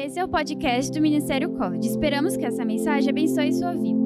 [0.00, 1.88] Esse é o podcast do Ministério College.
[1.88, 3.98] Esperamos que essa mensagem abençoe sua vida.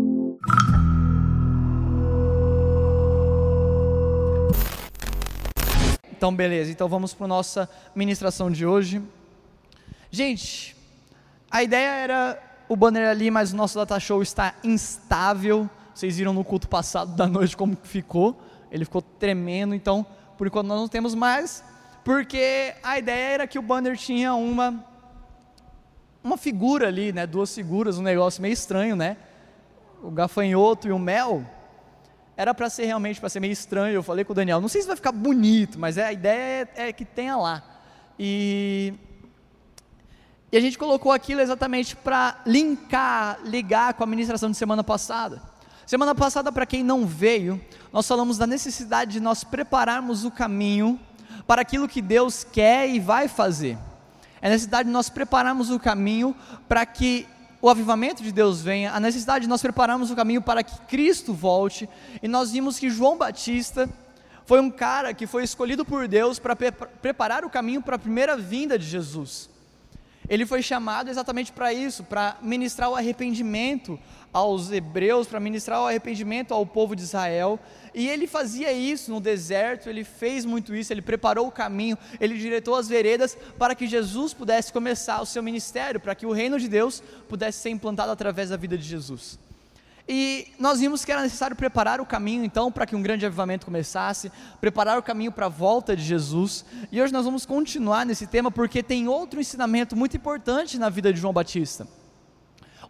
[6.10, 6.72] Então, beleza.
[6.72, 9.02] Então, vamos para a nossa ministração de hoje.
[10.10, 10.74] Gente,
[11.50, 15.68] a ideia era o banner ali, mas o nosso data show está instável.
[15.94, 18.40] Vocês viram no culto passado da noite como ficou.
[18.70, 20.06] Ele ficou tremendo, então,
[20.38, 21.62] por enquanto nós não temos mais,
[22.02, 24.90] porque a ideia era que o banner tinha uma
[26.22, 29.16] uma figura ali, né, duas figuras, um negócio meio estranho, né?
[30.02, 31.44] O gafanhoto e o mel.
[32.36, 33.94] Era para ser realmente para ser meio estranho.
[33.94, 36.88] Eu falei com o Daniel, não sei se vai ficar bonito, mas a ideia é,
[36.88, 37.62] é que tenha lá.
[38.18, 38.94] E
[40.52, 45.40] e a gente colocou aquilo exatamente para linkar, ligar com a ministração de semana passada.
[45.86, 47.58] Semana passada, para quem não veio,
[47.90, 51.00] nós falamos da necessidade de nós prepararmos o caminho
[51.46, 53.78] para aquilo que Deus quer e vai fazer.
[54.42, 56.34] É necessidade de nós prepararmos o caminho
[56.68, 57.26] para que
[57.60, 61.32] o avivamento de Deus venha, a necessidade de nós prepararmos o caminho para que Cristo
[61.32, 61.88] volte.
[62.20, 63.88] E nós vimos que João Batista
[64.44, 67.98] foi um cara que foi escolhido por Deus para pre preparar o caminho para a
[68.00, 69.48] primeira vinda de Jesus.
[70.32, 74.00] Ele foi chamado exatamente para isso, para ministrar o arrependimento
[74.32, 77.60] aos hebreus, para ministrar o arrependimento ao povo de Israel.
[77.94, 82.38] E ele fazia isso no deserto, ele fez muito isso, ele preparou o caminho, ele
[82.38, 86.58] diretou as veredas para que Jesus pudesse começar o seu ministério, para que o reino
[86.58, 89.38] de Deus pudesse ser implantado através da vida de Jesus.
[90.08, 93.64] E nós vimos que era necessário preparar o caminho, então, para que um grande avivamento
[93.64, 96.64] começasse, preparar o caminho para a volta de Jesus.
[96.90, 101.12] E hoje nós vamos continuar nesse tema, porque tem outro ensinamento muito importante na vida
[101.12, 101.86] de João Batista.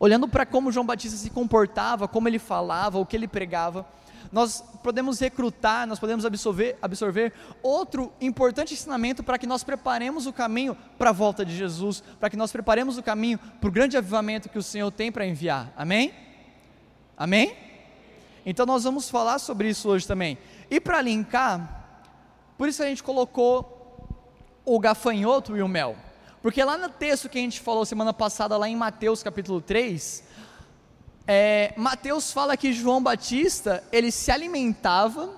[0.01, 3.87] Olhando para como João Batista se comportava, como ele falava, o que ele pregava,
[4.33, 10.33] nós podemos recrutar, nós podemos absorver, absorver outro importante ensinamento para que nós preparemos o
[10.33, 13.97] caminho para a volta de Jesus, para que nós preparemos o caminho para o grande
[13.97, 15.71] avivamento que o Senhor tem para enviar.
[15.77, 16.32] Amém?
[17.17, 17.57] Amém?
[18.45, 20.39] Então nós vamos falar sobre isso hoje também.
[20.71, 21.85] E para linkar,
[22.59, 23.79] por isso a gente colocou
[24.65, 25.97] o gafanhoto e o mel.
[26.41, 30.25] Porque lá no texto que a gente falou semana passada, lá em Mateus capítulo 3,
[31.27, 35.31] é, Mateus fala que João Batista, ele se alimentava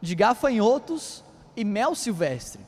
[0.00, 1.24] de gafanhotos
[1.56, 2.60] e mel silvestre.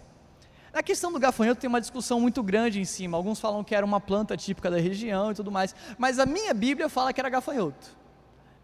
[0.73, 3.17] Na questão do gafanhoto tem uma discussão muito grande em cima.
[3.17, 6.55] Alguns falam que era uma planta típica da região e tudo mais, mas a minha
[6.55, 8.00] Bíblia fala que era gafanhoto.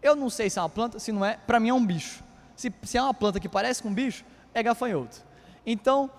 [0.01, 2.23] Eu não sei se é uma planta, se não é, para mim é um bicho.
[2.55, 5.17] Se, se é uma planta que parece com um bicho, é gafanhoto.
[5.65, 6.09] Então,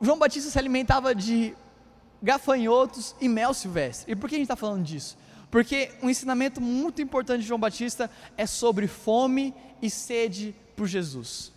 [0.00, 1.54] João Batista se alimentava de
[2.22, 4.12] gafanhotos e mel silvestre.
[4.12, 5.16] E por que a gente está falando disso?
[5.50, 11.52] Porque um ensinamento muito importante de João Batista é sobre fome e sede por Jesus.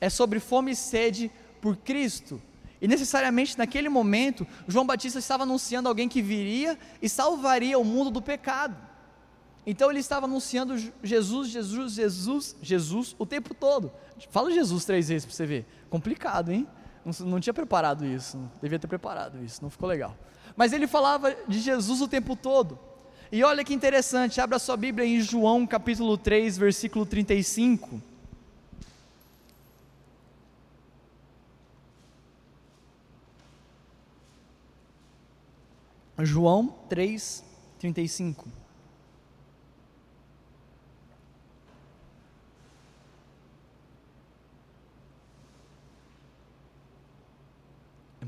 [0.00, 1.30] É sobre fome e sede
[1.60, 2.40] por Cristo.
[2.80, 8.10] E necessariamente naquele momento, João Batista estava anunciando alguém que viria e salvaria o mundo
[8.10, 8.76] do pecado.
[9.70, 13.92] Então ele estava anunciando Jesus, Jesus, Jesus, Jesus o tempo todo.
[14.30, 15.66] Fala Jesus três vezes para você ver.
[15.90, 16.66] Complicado, hein?
[17.04, 18.40] Não, não tinha preparado isso.
[18.62, 19.62] Devia ter preparado isso.
[19.62, 20.16] Não ficou legal.
[20.56, 22.78] Mas ele falava de Jesus o tempo todo.
[23.30, 28.00] E olha que interessante, abra sua Bíblia em João capítulo 3, versículo 35.
[36.24, 37.44] João 3,
[37.78, 38.48] 35.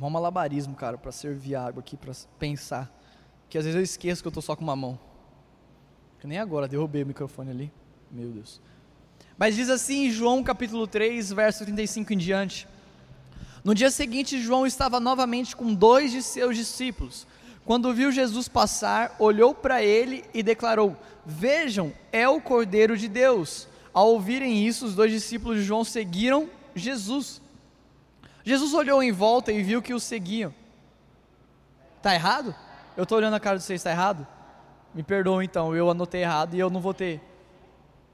[0.00, 2.90] Um malabarismo, cara, para servir água aqui, para pensar.
[3.48, 4.98] Que às vezes eu esqueço que eu estou só com uma mão.
[6.18, 7.72] Que nem agora, derrubei o microfone ali.
[8.10, 8.60] Meu Deus.
[9.36, 12.68] Mas diz assim em João capítulo 3, verso 35 em diante.
[13.62, 17.26] No dia seguinte, João estava novamente com dois de seus discípulos.
[17.64, 23.68] Quando viu Jesus passar, olhou para ele e declarou: Vejam, é o Cordeiro de Deus.
[23.92, 27.40] Ao ouvirem isso, os dois discípulos de João seguiram Jesus.
[28.44, 30.54] Jesus olhou em volta e viu que o seguiam.
[31.96, 32.54] Está errado?
[32.96, 34.26] Eu estou olhando a cara de vocês, está errado?
[34.94, 37.20] Me perdoa então, eu anotei errado e eu não votei.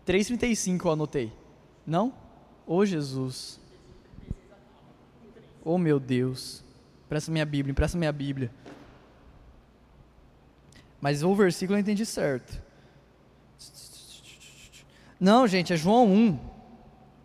[0.06, 1.32] 3,35 eu anotei.
[1.87, 2.08] Não?
[2.67, 3.61] Ô oh, Jesus.
[5.64, 6.64] Oh meu Deus.
[7.08, 8.50] Presta minha Bíblia, empresta minha Bíblia.
[11.00, 12.61] Mas o versículo eu entendi certo.
[15.19, 16.38] Não, gente, é João 1.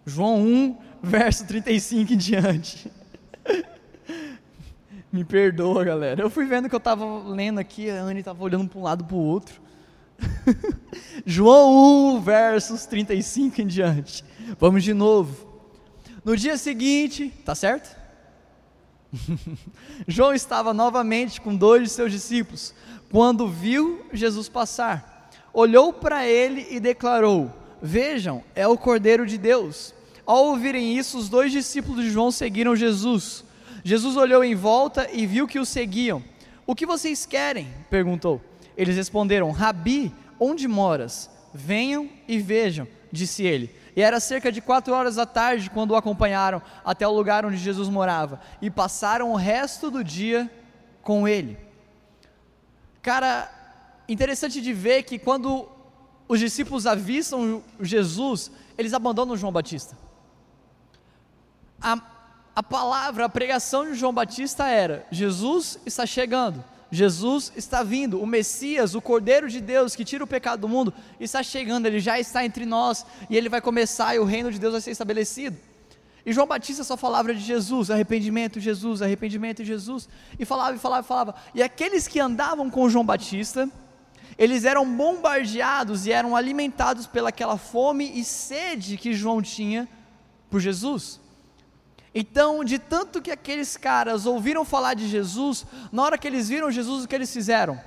[0.06, 2.92] João 1, verso 35 em diante.
[5.12, 6.22] Me perdoa, galera.
[6.22, 9.04] Eu fui vendo que eu estava lendo aqui, a Anne estava olhando para um lado
[9.04, 9.60] para o outro.
[11.26, 14.24] João 1, versos 35 em diante.
[14.58, 15.50] Vamos de novo.
[16.24, 18.00] No dia seguinte, tá certo?
[20.08, 22.74] João estava novamente com dois de seus discípulos,
[23.12, 25.30] quando viu Jesus passar.
[25.54, 27.52] Olhou para ele e declarou:
[27.82, 29.94] Vejam, é o Cordeiro de Deus.
[30.26, 33.44] Ao ouvirem isso, os dois discípulos de João seguiram Jesus.
[33.84, 36.24] Jesus olhou em volta e viu que o seguiam.
[36.66, 37.68] O que vocês querem?
[37.90, 38.42] perguntou.
[38.78, 41.30] Eles responderam: Rabi, onde moras?
[41.54, 43.76] Venham e vejam, disse ele.
[43.96, 47.58] E era cerca de quatro horas da tarde quando o acompanharam até o lugar onde
[47.58, 50.50] Jesus morava e passaram o resto do dia
[51.02, 51.58] com ele.
[53.02, 53.52] Cara,
[54.08, 55.68] interessante de ver que quando
[56.28, 59.98] os discípulos avistam Jesus, eles abandonam João Batista.
[61.82, 62.00] A,
[62.56, 66.64] a palavra, a pregação de João Batista era: Jesus está chegando.
[66.94, 70.94] Jesus está vindo, o Messias, o Cordeiro de Deus que tira o pecado do mundo,
[71.22, 74.60] está chegando, ele já está entre nós e ele vai começar e o reino de
[74.60, 75.58] Deus vai ser estabelecido.
[76.26, 81.06] E João Batista só falava de Jesus, arrependimento, Jesus, arrependimento, Jesus, e falava e falava
[81.06, 81.36] e falava.
[81.56, 83.70] E aqueles que andavam com João Batista,
[84.38, 89.88] eles eram bombardeados e eram alimentados pelaquela fome e sede que João tinha
[90.50, 91.21] por Jesus.
[92.14, 96.70] Então, de tanto que aqueles caras ouviram falar de Jesus, na hora que eles viram
[96.70, 97.80] Jesus, o que eles fizeram?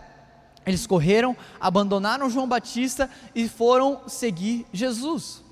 [0.66, 5.42] Eles correram, abandonaram João Batista e foram seguir Jesus.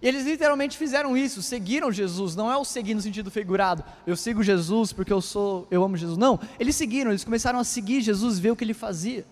[0.00, 4.16] E eles literalmente fizeram isso, seguiram Jesus, não é o seguir no sentido figurado, eu
[4.16, 6.18] sigo Jesus porque eu sou, eu amo Jesus.
[6.18, 9.24] Não, eles seguiram, eles começaram a seguir Jesus, ver o que ele fazia.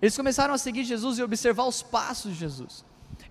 [0.00, 2.82] Eles começaram a seguir Jesus e observar os passos de Jesus.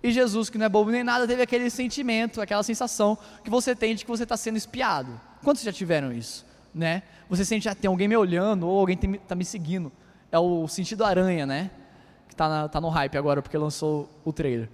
[0.06, 3.76] E Jesus, que não é bobo nem nada, teve aquele sentimento, aquela sensação que você
[3.76, 5.20] tem de que você está sendo espiado.
[5.44, 6.46] Quantos já tiveram isso?
[6.76, 7.02] Né?
[7.28, 9.92] Você sente, ah, tem alguém me olhando, ou alguém está me seguindo.
[10.32, 11.72] É o sentido aranha, né?
[12.28, 14.70] Que está tá no hype agora, porque lançou o trailer.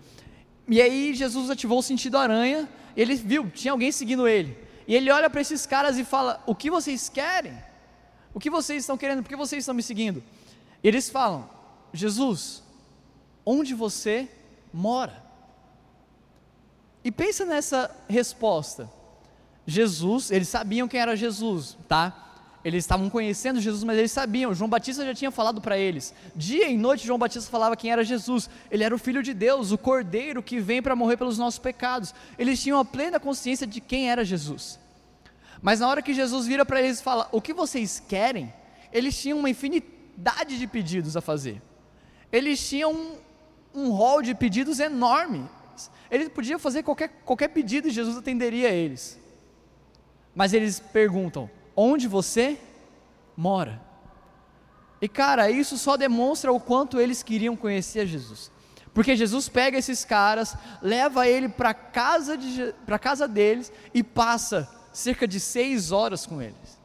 [0.68, 4.58] E aí Jesus ativou o sentido aranha, ele viu, tinha alguém seguindo ele.
[4.86, 7.54] E ele olha para esses caras e fala: O que vocês querem?
[8.34, 9.24] O que vocês estão querendo?
[9.24, 10.22] Por que vocês estão me seguindo?
[10.84, 11.50] E eles falam:
[11.94, 12.62] Jesus,
[13.46, 14.28] onde você
[14.74, 15.21] mora.
[17.04, 18.90] E pensa nessa resposta.
[19.66, 22.32] Jesus, eles sabiam quem era Jesus, tá?
[22.64, 24.54] Eles estavam conhecendo Jesus, mas eles sabiam.
[24.54, 26.14] João Batista já tinha falado para eles.
[26.36, 28.50] Dia e noite, João Batista falava quem era Jesus.
[28.70, 32.14] Ele era o Filho de Deus, o Cordeiro que vem para morrer pelos nossos pecados.
[32.38, 34.80] Eles tinham a plena consciência de quem era Jesus.
[35.60, 38.54] Mas na hora que Jesus vira para eles e fala: O que vocês querem?
[38.94, 41.62] Eles tinham uma infinidade de pedidos a fazer.
[42.32, 43.18] Eles tinham
[43.74, 45.50] um rol de pedidos enorme.
[46.10, 49.20] Eles podiam fazer qualquer, qualquer pedido e Jesus atenderia a eles.
[50.36, 52.60] Mas eles perguntam: onde você
[53.36, 53.82] mora?
[55.02, 58.52] E cara, isso só demonstra o quanto eles queriam conhecer Jesus.
[58.94, 64.70] Porque Jesus pega esses caras, leva ele para casa de para casa deles e passa
[64.92, 66.80] cerca de seis horas com eles.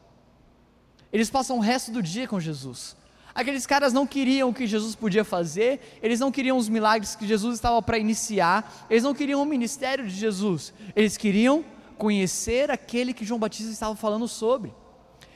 [1.11, 2.95] Eles passam o resto do dia com Jesus.
[3.37, 7.27] Aqueles caras não queriam o que Jesus podia fazer, eles não queriam os milagres que
[7.27, 11.63] Jesus estava para iniciar, eles não queriam o ministério de Jesus, eles queriam
[11.99, 14.73] conhecer aquele que João Batista estava falando sobre.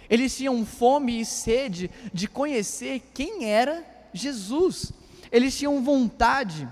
[0.10, 4.92] Eles tinham fome e sede de conhecer quem era Jesus.
[5.32, 6.68] Eles tinham vontade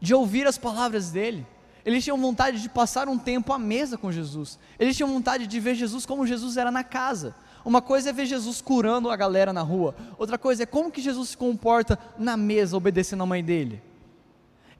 [0.00, 1.44] de ouvir as palavras dele.
[1.84, 4.56] Eles tinham vontade de passar um tempo à mesa com Jesus.
[4.78, 7.34] Eles tinham vontade de ver Jesus como Jesus era na casa.
[7.64, 11.00] Uma coisa é ver Jesus curando a galera na rua, outra coisa é como que
[11.00, 13.80] Jesus se comporta na mesa obedecendo a mãe dele.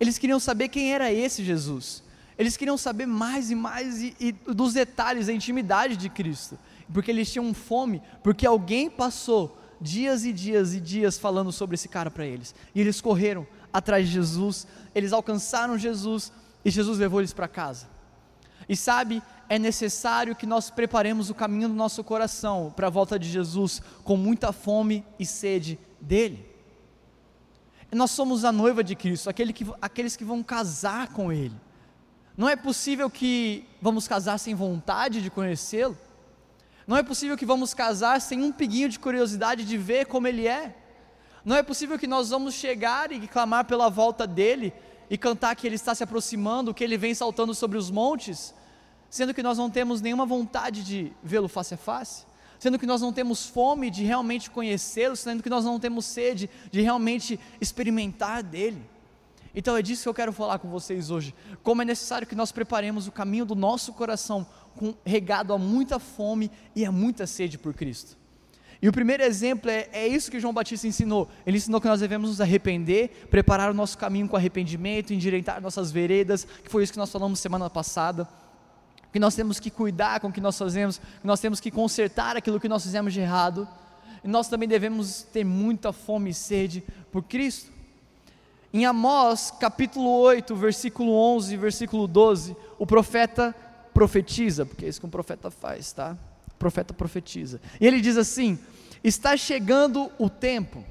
[0.01, 2.03] Eles queriam saber quem era esse Jesus.
[2.37, 6.59] Eles queriam saber mais e mais e, e dos detalhes, da intimidade de Cristo.
[6.93, 11.89] Porque eles tinham fome, porque alguém passou dias e dias e dias falando sobre esse
[11.89, 12.55] cara para eles.
[12.75, 16.33] E eles correram atrás de Jesus, eles alcançaram Jesus
[16.65, 17.92] e Jesus levou eles para casa.
[18.69, 23.19] E sabe, é necessário que nós preparemos o caminho do nosso coração para a volta
[23.19, 26.49] de Jesus com muita fome e sede dele.
[27.90, 31.54] Nós somos a noiva de Cristo, aquele que, aqueles que vão casar com Ele.
[32.37, 35.97] Não é possível que vamos casar sem vontade de conhecê-lo.
[36.87, 40.47] Não é possível que vamos casar sem um piguinho de curiosidade de ver como Ele
[40.49, 40.75] é.
[41.45, 44.73] Não é possível que nós vamos chegar e clamar pela volta dele
[45.12, 48.54] e cantar que Ele está se aproximando, que Ele vem saltando sobre os montes,
[49.11, 52.25] sendo que nós não temos nenhuma vontade de vê-lo face a face,
[52.59, 56.49] sendo que nós não temos fome de realmente conhecê-lo, sendo que nós não temos sede
[56.71, 58.83] de realmente experimentar dele.
[59.54, 61.35] Então é disso que eu quero falar com vocês hoje.
[61.62, 65.99] Como é necessário que nós preparemos o caminho do nosso coração com, regado a muita
[65.99, 68.16] fome e a muita sede por Cristo.
[68.83, 71.31] E o primeiro exemplo é, é isso que João Batista ensinou.
[71.47, 75.93] Ele ensinou que nós devemos nos arrepender, preparar o nosso caminho com arrependimento, endireitar nossas
[75.93, 78.29] veredas, que foi isso que nós falamos semana passada.
[79.12, 82.35] que nós temos que cuidar com o que nós fazemos, que nós temos que consertar
[82.35, 83.69] aquilo que nós fizemos de errado,
[84.25, 87.71] e nós também devemos ter muita fome e sede por Cristo.
[88.73, 93.55] Em Amós, capítulo 8, versículo 11 e versículo 12, o profeta
[93.93, 96.17] profetiza, porque é isso que um profeta faz, tá?
[96.62, 97.61] Profeta profetiza.
[97.81, 98.57] E ele diz assim:
[99.02, 100.85] Está chegando o tempo,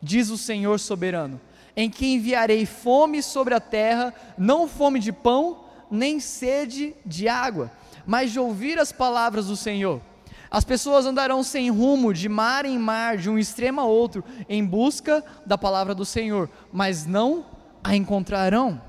[0.00, 1.40] diz o Senhor soberano,
[1.76, 7.72] em que enviarei fome sobre a terra, não fome de pão, nem sede de água,
[8.06, 10.00] mas de ouvir as palavras do Senhor.
[10.48, 14.64] As pessoas andarão sem rumo, de mar em mar, de um extremo a outro, em
[14.64, 17.44] busca da palavra do Senhor, mas não
[17.82, 18.80] a encontrarão.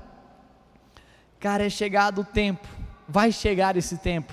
[1.40, 2.68] Cara, é chegado o tempo,
[3.08, 4.32] vai chegar esse tempo,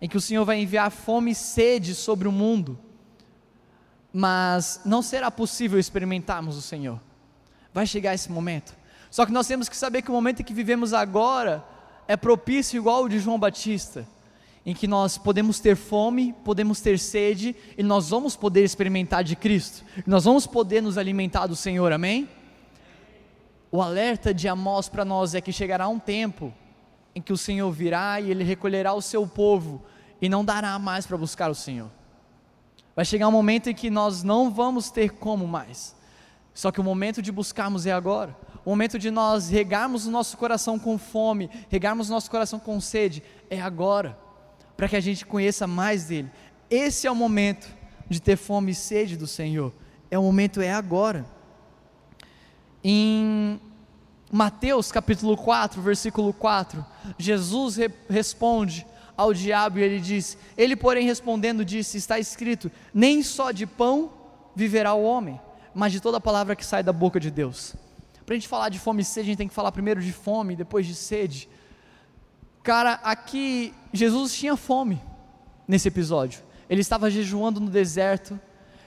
[0.00, 2.78] em que o Senhor vai enviar fome e sede sobre o mundo,
[4.12, 7.00] mas não será possível experimentarmos o Senhor.
[7.72, 8.76] Vai chegar esse momento.
[9.10, 11.64] Só que nós temos que saber que o momento em que vivemos agora
[12.06, 14.06] é propício igual o de João Batista,
[14.64, 19.34] em que nós podemos ter fome, podemos ter sede e nós vamos poder experimentar de
[19.34, 22.28] Cristo, nós vamos poder nos alimentar do Senhor, amém?
[23.70, 26.52] O alerta de Amós para nós é que chegará um tempo
[27.18, 29.82] em que o Senhor virá e ele recolherá o seu povo
[30.20, 31.90] e não dará mais para buscar o Senhor.
[32.94, 35.94] Vai chegar um momento em que nós não vamos ter como mais.
[36.54, 38.36] Só que o momento de buscarmos é agora
[38.68, 42.78] o momento de nós regarmos o nosso coração com fome, regarmos o nosso coração com
[42.82, 44.18] sede, é agora,
[44.76, 46.30] para que a gente conheça mais dele.
[46.68, 47.66] Esse é o momento
[48.10, 49.72] de ter fome e sede do Senhor.
[50.10, 51.24] É o momento, é agora.
[52.84, 53.58] Em
[54.30, 56.84] Mateus capítulo 4, versículo 4,
[57.16, 63.22] Jesus re responde ao diabo e ele diz: Ele, porém, respondendo, disse: Está escrito: Nem
[63.22, 64.12] só de pão
[64.54, 65.40] viverá o homem,
[65.74, 67.74] mas de toda palavra que sai da boca de Deus.
[68.26, 70.12] Para a gente falar de fome e sede, a gente tem que falar primeiro de
[70.12, 71.48] fome, depois de sede.
[72.62, 75.00] Cara, aqui Jesus tinha fome
[75.66, 76.42] nesse episódio.
[76.68, 78.38] Ele estava jejuando no deserto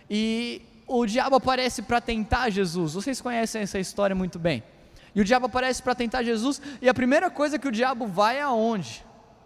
[0.08, 2.94] e o diabo aparece para tentar Jesus.
[2.94, 4.64] Vocês conhecem essa história muito bem.
[5.13, 8.38] E o diabo aparece para tentar Jesus e a primeira coisa que o diabo vai
[8.38, 9.06] é aonde?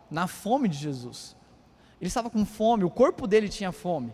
[0.09, 1.35] Na fome de Jesus.
[1.99, 4.13] Ele estava com fome, o corpo dele tinha fome.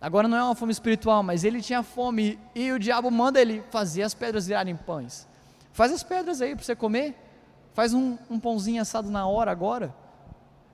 [0.00, 3.62] Agora não é uma fome espiritual, mas ele tinha fome e o diabo manda ele
[3.70, 5.26] fazer as pedras virarem pães.
[5.72, 7.16] Faz as pedras aí para você comer.
[7.74, 9.94] Faz um, um, pãozinho assado na hora agora.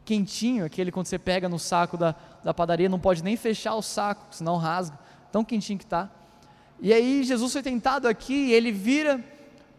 [0.05, 3.83] Quentinho, aquele quando você pega no saco da, da padaria, não pode nem fechar o
[3.83, 4.99] saco, senão rasga.
[5.33, 6.11] Tão quentinho que está.
[6.81, 9.23] E aí Jesus foi tentado aqui, ele vira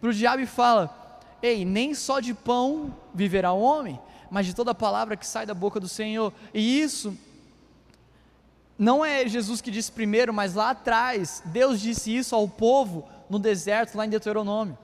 [0.05, 4.53] para o diabo e fala: Ei, nem só de pão viverá o homem, mas de
[4.53, 6.31] toda palavra que sai da boca do Senhor.
[6.53, 7.17] E isso
[8.77, 13.39] não é Jesus que disse primeiro, mas lá atrás, Deus disse isso ao povo no
[13.39, 14.77] deserto, lá em Deuteronômio.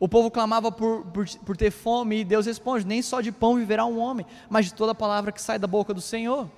[0.00, 3.54] O povo clamava por, por, por, ter fome e Deus responde: Nem só de pão
[3.54, 6.50] viverá um homem, mas de toda palavra que sai da boca do Senhor.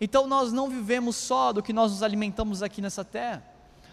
[0.00, 3.42] Então nós não vivemos só do que nós nos alimentamos aqui nessa terra,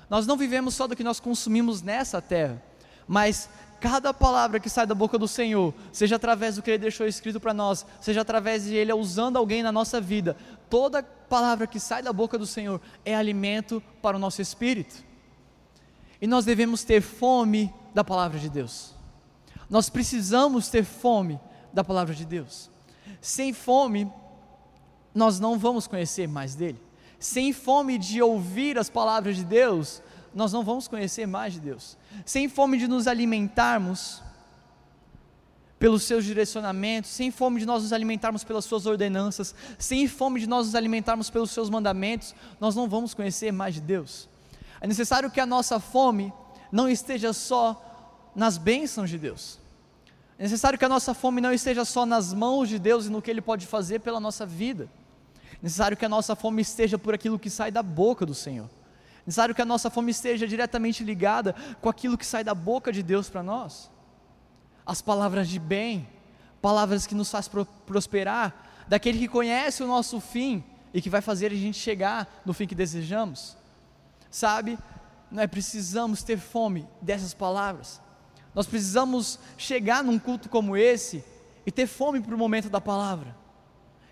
[0.08, 2.62] nós não vivemos só do que nós consumimos nessa terra,
[3.08, 7.06] mas cada palavra que sai da boca do Senhor, seja através do que Ele deixou
[7.06, 10.38] escrito para nós, seja através de Ele usando alguém na nossa vida,
[10.70, 15.04] toda palavra que sai da boca do Senhor é alimento para o nosso espírito.
[16.22, 18.94] E nós devemos ter fome da palavra de Deus.
[19.70, 21.38] Nós precisamos ter fome
[21.74, 22.70] da palavra de Deus.
[23.20, 24.10] Sem fome,
[25.14, 26.80] nós não vamos conhecer mais dele.
[27.20, 30.02] Sem fome de ouvir as palavras de Deus,
[30.34, 31.98] nós não vamos conhecer mais de Deus.
[32.26, 34.22] Sem fome de nos alimentarmos
[35.78, 40.48] pelos seus direcionamentos, sem fome de nós nos alimentarmos pelas suas ordenanças, sem fome de
[40.48, 44.30] nós nos alimentarmos pelos seus mandamentos, nós não vamos conhecer mais de Deus.
[44.80, 46.34] É necessário que a nossa fome
[46.72, 49.60] não esteja só nas bênçãos de Deus.
[50.40, 53.22] É necessário que a nossa fome não esteja só nas mãos de Deus e no
[53.22, 54.90] que Ele pode fazer pela nossa vida.
[55.54, 58.70] É necessário que a nossa fome esteja por aquilo que sai da boca do Senhor
[59.26, 63.02] necessário que a nossa fome esteja diretamente ligada com aquilo que sai da boca de
[63.02, 63.90] Deus para nós.
[64.86, 66.08] As palavras de bem,
[66.62, 67.50] palavras que nos faz
[67.86, 70.64] prosperar, daquele que conhece o nosso fim
[70.94, 73.56] e que vai fazer a gente chegar no fim que desejamos.
[74.30, 74.78] Sabe,
[75.32, 78.02] nós precisamos ter fome dessas palavras.
[78.54, 81.24] Nós precisamos chegar num culto como esse
[81.66, 83.43] e ter fome para o momento da palavra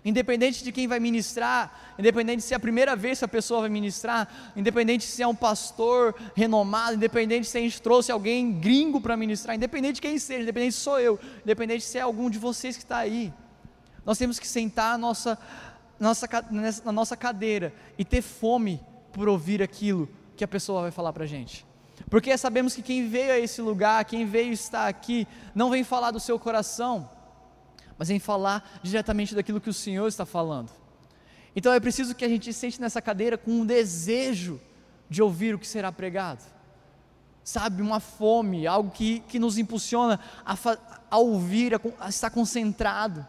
[0.04, 3.70] independente de quem vai ministrar, independente se é a primeira vez que a pessoa vai
[3.70, 9.16] ministrar, independente se é um pastor renomado, independente se a gente trouxe alguém gringo para
[9.16, 12.76] ministrar, independente de quem seja, independente se sou eu, independente se é algum de vocês
[12.76, 13.32] que está aí,
[14.04, 15.38] nós temos que sentar nossa,
[15.98, 16.28] nossa,
[16.84, 18.80] na nossa cadeira e ter fome
[19.12, 21.64] por ouvir aquilo que a pessoa vai falar para a gente.
[22.10, 26.10] Porque sabemos que quem veio a esse lugar, quem veio estar aqui, não vem falar
[26.10, 27.08] do seu coração,
[28.02, 30.72] mas em falar diretamente daquilo que o Senhor está falando.
[31.54, 34.60] Então é preciso que a gente sente nessa cadeira com um desejo
[35.08, 36.42] de ouvir o que será pregado.
[37.44, 40.56] Sabe, uma fome, algo que, que nos impulsiona a,
[41.12, 43.24] a ouvir, a, a estar concentrado,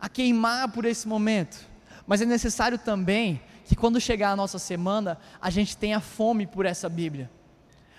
[0.00, 1.56] a queimar por esse momento.
[2.08, 6.66] Mas é necessário também que quando chegar a nossa semana, a gente tenha fome por
[6.66, 7.30] essa Bíblia.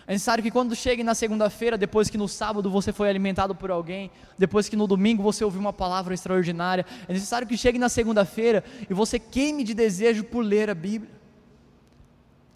[0.07, 3.69] É necessário que quando chegue na segunda-feira, depois que no sábado você foi alimentado por
[3.69, 7.89] alguém, depois que no domingo você ouviu uma palavra extraordinária, é necessário que chegue na
[7.89, 11.11] segunda-feira e você queime de desejo por ler a Bíblia.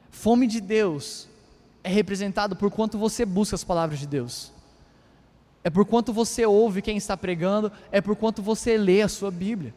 [0.09, 1.27] Fome de Deus
[1.83, 4.53] é representado por quanto você busca as palavras de Deus.
[5.61, 9.29] É por quanto você ouve quem está pregando, é por quanto você lê a sua
[9.29, 9.73] Bíblia.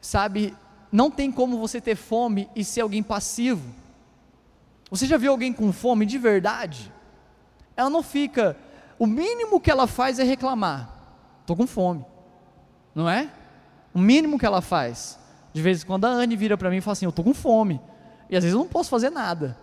[0.00, 0.54] Sabe,
[0.90, 3.62] não tem como você ter fome e ser alguém passivo.
[4.90, 6.92] Você já viu alguém com fome de verdade?
[7.76, 8.56] Ela não fica.
[8.98, 10.90] O mínimo que ela faz é reclamar.
[11.42, 12.04] Estou com fome.
[12.94, 13.30] Não é?
[13.94, 15.18] O mínimo que ela faz.
[15.52, 17.34] De vez em quando a Anne vira para mim e fala assim: Eu estou com
[17.34, 17.80] fome.
[18.28, 19.56] E às vezes eu não posso fazer nada.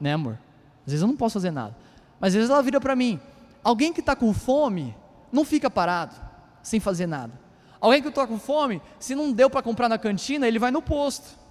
[0.00, 0.38] Né, amor?
[0.86, 1.76] Às vezes eu não posso fazer nada.
[2.18, 3.20] Mas às vezes ela vira para mim:
[3.62, 4.96] Alguém que está com fome
[5.30, 6.14] não fica parado,
[6.62, 7.32] sem fazer nada.
[7.80, 10.80] Alguém que está com fome, se não deu para comprar na cantina, ele vai no
[10.82, 11.41] posto.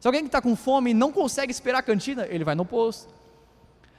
[0.00, 3.12] Se alguém que está com fome não consegue esperar a cantina, ele vai no posto.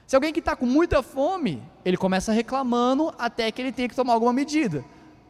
[0.07, 3.95] Se alguém que está com muita fome, ele começa reclamando até que ele tenha que
[3.95, 4.83] tomar alguma medida.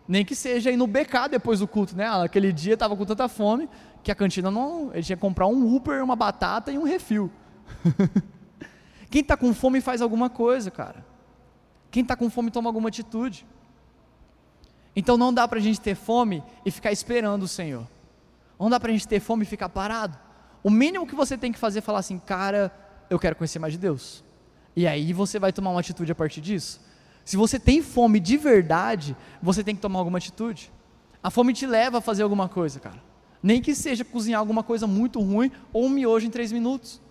[0.08, 2.08] Nem que seja ir no BK depois do culto, né?
[2.08, 3.70] Aquele dia estava com tanta fome
[4.02, 4.92] que a cantina não.
[4.94, 7.30] Ele tinha que comprar um Uber, uma batata e um refil.
[9.12, 11.06] Quem está com fome faz alguma coisa, cara.
[11.92, 13.46] Quem está com fome toma alguma atitude.
[14.96, 17.88] Então não dá para a gente ter fome e ficar esperando o Senhor.
[18.60, 20.18] Não dá para a gente ter fome e ficar parado.
[20.64, 22.72] O mínimo que você tem que fazer é falar assim, cara,
[23.10, 24.24] eu quero conhecer mais de Deus.
[24.76, 26.82] E aí você vai tomar uma atitude a partir disso.
[27.24, 30.72] Se você tem fome de verdade, você tem que tomar alguma atitude.
[31.22, 33.02] A fome te leva a fazer alguma coisa, cara.
[33.42, 37.02] Nem que seja cozinhar alguma coisa muito ruim ou um miojo em três minutos.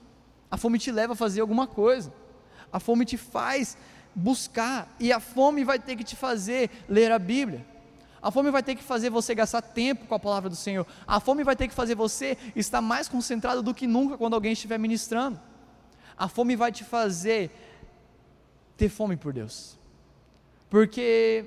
[0.50, 2.12] A fome te leva a fazer alguma coisa.
[2.72, 3.76] A fome te faz
[4.14, 4.94] buscar.
[4.98, 7.64] E a fome vai ter que te fazer ler a Bíblia.
[8.20, 10.86] A fome vai ter que fazer você gastar tempo com a palavra do Senhor.
[11.06, 14.52] A fome vai ter que fazer você estar mais concentrado do que nunca quando alguém
[14.52, 15.40] estiver ministrando.
[16.16, 17.50] A fome vai te fazer
[18.76, 19.78] ter fome por Deus.
[20.68, 21.44] Porque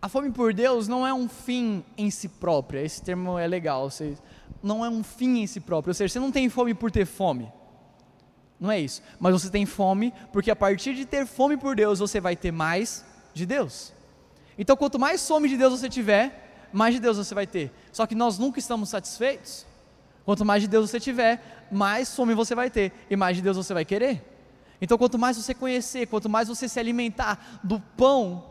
[0.00, 2.80] a fome por Deus não é um fim em si próprio.
[2.80, 3.88] Esse termo é legal.
[4.62, 5.90] Não é um fim em si próprio.
[5.90, 7.52] Ou seja, você não tem fome por ter fome.
[8.58, 9.02] Não é isso.
[9.20, 12.52] Mas você tem fome porque a partir de ter fome por Deus, você vai ter
[12.52, 13.92] mais de Deus.
[14.58, 17.72] Então, quanto mais fome de Deus você tiver, mais de Deus você vai ter.
[17.92, 19.66] Só que nós nunca estamos satisfeitos.
[20.24, 23.56] Quanto mais de Deus você tiver, mais fome você vai ter e mais de Deus
[23.56, 24.22] você vai querer.
[24.80, 28.50] Então, quanto mais você conhecer, quanto mais você se alimentar do pão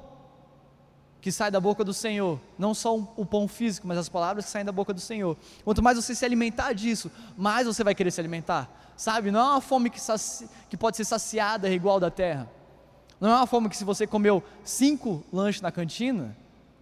[1.21, 4.51] que sai da boca do Senhor, não só o pão físico, mas as palavras que
[4.51, 5.37] saem da boca do Senhor.
[5.63, 8.67] Quanto mais você se alimentar disso, mais você vai querer se alimentar.
[8.97, 9.29] Sabe?
[9.29, 10.49] Não é uma fome que, saci...
[10.67, 12.49] que pode ser saciada igual da terra.
[13.21, 16.35] Não é uma forma que se você comeu cinco lanches na cantina,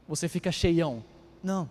[0.08, 1.04] você fica cheião.
[1.44, 1.70] Não.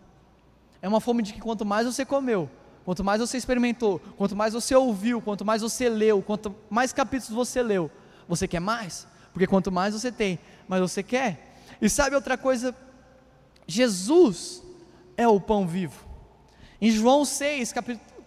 [0.83, 2.51] É uma fome de que quanto mais você comeu,
[2.85, 7.35] quanto mais você experimentou, quanto mais você ouviu, quanto mais você leu, quanto mais capítulos
[7.35, 7.91] você leu,
[8.29, 9.07] você quer mais?
[9.33, 11.57] Porque quanto mais você tem, mais você quer.
[11.81, 12.77] E sabe outra coisa?
[13.67, 14.63] Jesus
[15.17, 16.07] é o pão vivo.
[16.79, 17.73] Em João 6,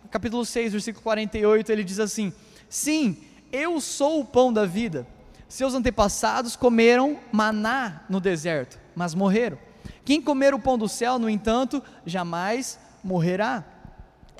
[0.09, 2.33] capítulo 6, versículo 48, ele diz assim:
[2.67, 3.15] Sim,
[3.51, 5.05] eu sou o pão da vida.
[5.51, 9.57] Seus antepassados comeram maná no deserto, mas morreram.
[10.05, 13.61] Quem comer o pão do céu, no entanto, jamais morrerá.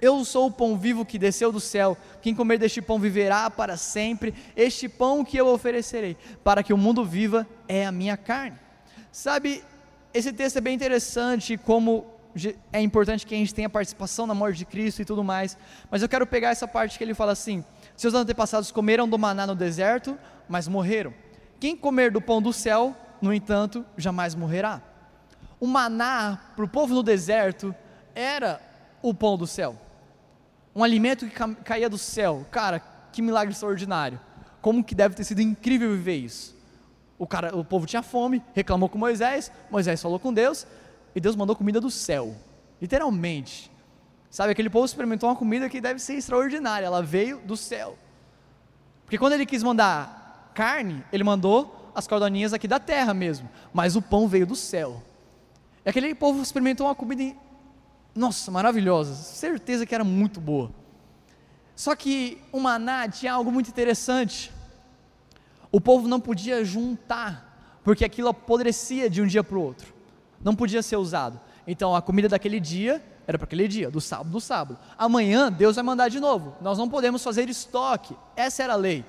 [0.02, 1.98] Eu sou o pão vivo que desceu do céu.
[2.22, 4.34] Quem comer deste pão viverá para sempre.
[4.56, 8.58] Este pão que eu oferecerei, para que o mundo viva, é a minha carne.
[9.12, 9.66] Sabe,
[10.14, 12.06] esse texto é bem interessante, como
[12.72, 15.58] é importante que a gente tenha participação na morte de Cristo e tudo mais.
[15.90, 17.66] Mas eu quero pegar essa parte que ele fala assim:
[17.98, 20.18] seus antepassados comeram do maná no deserto,
[20.48, 21.14] mas morreram.
[21.60, 24.82] Quem comer do pão do céu, no entanto, jamais morrerá.
[25.60, 27.76] O maná para o povo no deserto
[28.16, 28.60] era
[29.02, 29.76] o pão do céu,
[30.76, 32.46] um alimento que caía do céu.
[32.52, 32.80] Cara,
[33.12, 34.20] que milagre extraordinário!
[34.62, 36.56] Como que deve ter sido incrível viver isso?
[37.18, 40.66] O, cara, o povo tinha fome, reclamou com Moisés, Moisés falou com Deus
[41.16, 42.36] e Deus mandou comida do céu,
[42.82, 43.72] literalmente.
[44.30, 47.98] Sabe, aquele povo experimentou uma comida que deve ser extraordinária, ela veio do céu.
[49.04, 50.21] Porque quando ele quis mandar
[50.54, 55.02] carne, ele mandou as cordoninhas aqui da terra mesmo, mas o pão veio do céu.
[55.86, 57.36] E aquele povo experimentou uma comida,
[58.16, 60.72] nossa, maravilhosa, certeza que era muito boa.
[61.76, 64.52] Só que o maná tinha algo muito interessante.
[65.72, 69.94] O povo não podia juntar, porque aquilo apodrecia de um dia para o outro.
[70.44, 71.40] não podia ser usado.
[71.66, 74.80] Então a comida daquele dia era para aquele dia, do sábado, do sábado.
[74.98, 76.56] Amanhã Deus vai mandar de novo.
[76.62, 78.16] Nós não podemos fazer estoque.
[78.36, 79.06] Essa era a lei.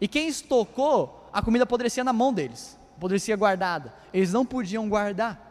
[0.00, 3.92] E quem estocou, a comida apodrecia na mão deles, apodrecia guardada.
[4.12, 5.42] Eles não podiam guardar.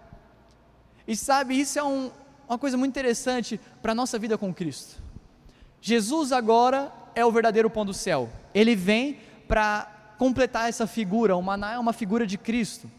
[1.07, 2.11] E sabe, isso é um,
[2.47, 5.01] uma coisa muito interessante para a nossa vida com Cristo.
[5.81, 8.29] Jesus agora é o verdadeiro pão do céu.
[8.53, 11.35] Ele vem para completar essa figura.
[11.35, 12.89] O maná é uma figura de Cristo.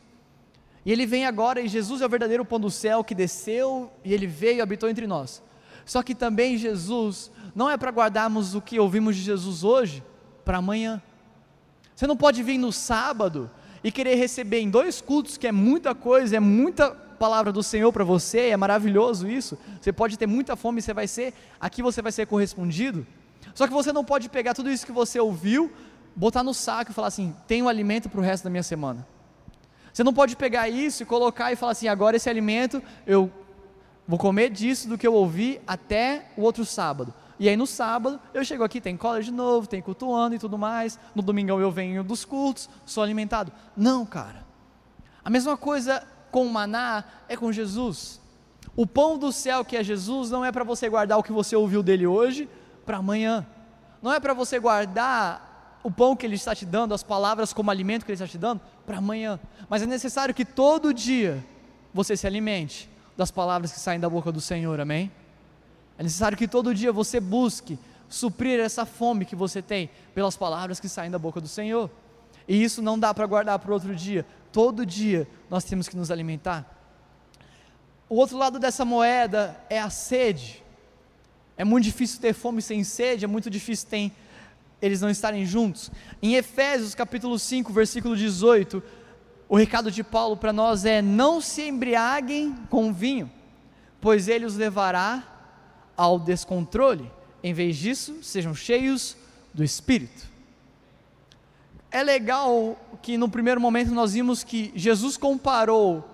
[0.84, 4.14] E ele vem agora e Jesus é o verdadeiro pão do céu que desceu e
[4.14, 5.42] ele veio e habitou entre nós.
[5.84, 10.02] Só que também Jesus não é para guardarmos o que ouvimos de Jesus hoje
[10.44, 11.02] para amanhã.
[11.96, 13.50] Você não pode vir no sábado
[13.82, 17.90] e querer receber em dois cultos, que é muita coisa, é muita palavra do Senhor
[17.90, 19.56] para você, é maravilhoso isso.
[19.80, 23.06] Você pode ter muita fome, você vai ser, aqui você vai ser correspondido.
[23.54, 25.72] Só que você não pode pegar tudo isso que você ouviu,
[26.14, 29.06] botar no saco e falar assim: tenho alimento para o resto da minha semana.
[29.90, 33.32] Você não pode pegar isso e colocar e falar assim: agora esse alimento eu
[34.06, 37.14] vou comer disso do que eu ouvi até o outro sábado.
[37.38, 40.56] E aí no sábado eu chego aqui, tem cola de novo, tem cultuando e tudo
[40.56, 40.98] mais.
[41.14, 43.52] No domingão eu venho dos cultos, sou alimentado.
[43.76, 44.44] Não, cara.
[45.24, 48.20] A mesma coisa com o maná é com Jesus.
[48.74, 51.56] O pão do céu que é Jesus não é para você guardar o que você
[51.56, 52.48] ouviu dele hoje
[52.84, 53.46] para amanhã.
[54.02, 57.70] Não é para você guardar o pão que Ele está te dando, as palavras como
[57.70, 59.38] alimento que Ele está te dando, para amanhã.
[59.68, 61.44] Mas é necessário que todo dia
[61.92, 65.10] você se alimente das palavras que saem da boca do Senhor, amém?
[65.98, 67.78] É necessário que todo dia você busque
[68.08, 71.90] suprir essa fome que você tem pelas palavras que saem da boca do Senhor.
[72.46, 74.24] E isso não dá para guardar para outro dia.
[74.52, 76.64] Todo dia nós temos que nos alimentar.
[78.08, 80.62] O outro lado dessa moeda é a sede.
[81.56, 84.12] É muito difícil ter fome sem sede, é muito difícil ter
[84.80, 85.90] eles não estarem juntos.
[86.22, 88.82] Em Efésios capítulo 5, versículo 18,
[89.48, 93.30] o recado de Paulo para nós é: não se embriaguem com vinho,
[94.00, 95.35] pois ele os levará
[95.96, 97.10] ao descontrole.
[97.42, 99.16] Em vez disso, sejam cheios
[99.54, 100.26] do Espírito.
[101.90, 106.04] É legal que no primeiro momento nós vimos que Jesus comparou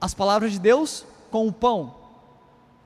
[0.00, 1.94] as palavras de Deus com o pão,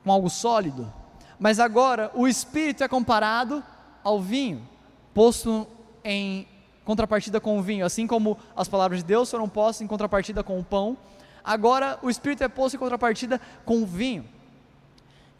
[0.04, 0.92] com algo sólido,
[1.38, 3.62] mas agora o Espírito é comparado
[4.04, 4.68] ao vinho
[5.14, 5.66] posto
[6.04, 6.46] em
[6.84, 10.58] contrapartida com o vinho, assim como as palavras de Deus foram postas em contrapartida com
[10.58, 10.96] o pão,
[11.44, 14.24] agora o Espírito é posto em contrapartida com o vinho.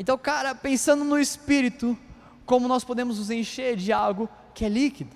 [0.03, 1.97] Então, cara, pensando no Espírito,
[2.45, 5.15] como nós podemos nos encher de algo que é líquido?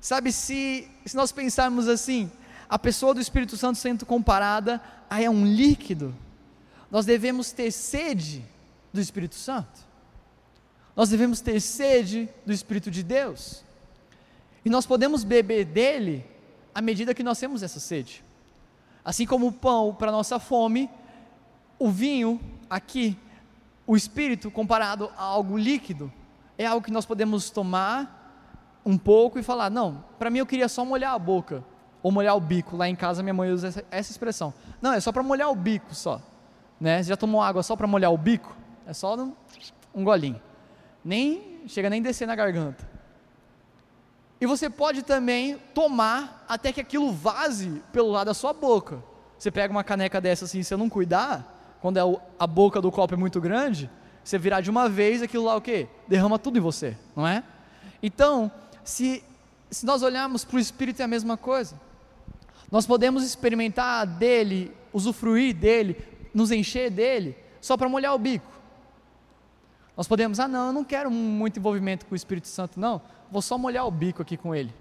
[0.00, 2.30] Sabe, se, se nós pensarmos assim,
[2.68, 6.14] a pessoa do Espírito Santo sendo comparada a um líquido,
[6.92, 8.46] nós devemos ter sede
[8.92, 9.80] do Espírito Santo.
[10.94, 13.64] Nós devemos ter sede do Espírito de Deus.
[14.64, 16.24] E nós podemos beber dele
[16.72, 18.22] à medida que nós temos essa sede.
[19.04, 20.88] Assim como o pão para nossa fome,
[21.80, 23.18] o vinho aqui,
[23.90, 26.12] o espírito comparado a algo líquido,
[26.56, 30.68] é algo que nós podemos tomar um pouco e falar: não, para mim eu queria
[30.68, 31.64] só molhar a boca,
[32.00, 32.76] ou molhar o bico.
[32.76, 34.54] Lá em casa minha mãe usa essa, essa expressão.
[34.80, 36.22] Não, é só para molhar o bico só.
[36.80, 37.02] Né?
[37.02, 38.56] Você já tomou água só para molhar o bico?
[38.86, 39.34] É só um,
[39.92, 40.40] um golinho
[41.04, 42.88] nem chega nem descer na garganta.
[44.40, 49.02] E você pode também tomar até que aquilo vaze pelo lado da sua boca.
[49.36, 52.90] Você pega uma caneca dessa assim, se você não cuidar, quando é a boca do
[52.92, 53.90] copo é muito grande,
[54.22, 55.88] você virar de uma vez, aquilo lá o quê?
[56.06, 57.42] Derrama tudo em você, não é?
[58.02, 58.50] Então,
[58.84, 59.24] se,
[59.70, 61.80] se nós olharmos para o Espírito é a mesma coisa.
[62.70, 65.96] Nós podemos experimentar dele, usufruir dele,
[66.32, 68.50] nos encher dele, só para molhar o bico.
[69.96, 73.42] Nós podemos, ah, não, eu não quero muito envolvimento com o Espírito Santo, não, vou
[73.42, 74.72] só molhar o bico aqui com ele.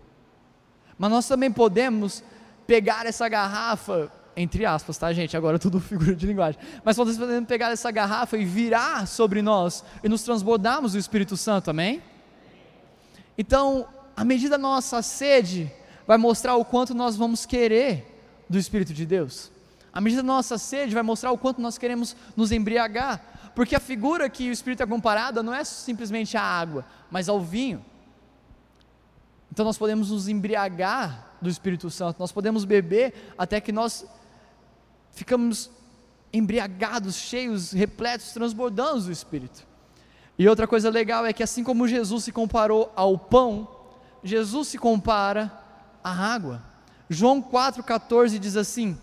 [0.98, 2.24] Mas nós também podemos
[2.68, 5.36] pegar essa garrafa, entre aspas, tá, gente?
[5.36, 6.60] Agora tudo figura de linguagem.
[6.84, 11.36] Mas nós podemos pegar essa garrafa e virar sobre nós e nos transbordarmos do Espírito
[11.36, 12.02] Santo, amém?
[13.38, 15.70] Então, à medida da nossa sede,
[16.08, 19.52] vai mostrar o quanto nós vamos querer do Espírito de Deus.
[19.92, 23.52] À medida da nossa sede, vai mostrar o quanto nós queremos nos embriagar.
[23.54, 27.42] Porque a figura que o Espírito é comparada não é simplesmente a água, mas ao
[27.42, 27.84] vinho.
[29.52, 34.06] Então nós podemos nos embriagar do Espírito Santo, nós podemos beber até que nós
[35.12, 35.70] ficamos
[36.32, 39.68] embriagados, cheios, repletos, transbordando do Espírito.
[40.38, 43.68] E outra coisa legal é que assim como Jesus se comparou ao pão,
[44.24, 45.52] Jesus se compara
[46.04, 46.64] à água.
[47.10, 48.98] João 4,14 diz assim: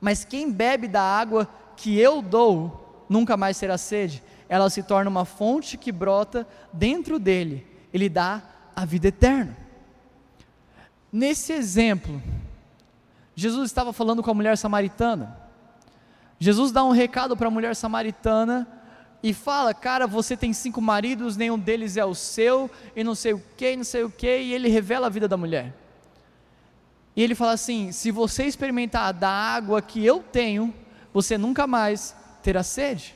[0.00, 5.10] Mas quem bebe da água que eu dou, nunca mais será sede, ela se torna
[5.10, 8.42] uma fonte que brota dentro dele, ele dá
[8.74, 9.56] a vida eterna.
[11.12, 12.20] Nesse exemplo,
[13.38, 15.38] Jesus estava falando com a mulher samaritana.
[16.40, 18.66] Jesus dá um recado para a mulher samaritana
[19.22, 23.34] e fala: Cara, você tem cinco maridos, nenhum deles é o seu, e não sei
[23.34, 25.72] o que, não sei o que, e ele revela a vida da mulher.
[27.14, 30.74] E ele fala assim: Se você experimentar da água que eu tenho,
[31.14, 33.14] você nunca mais terá sede,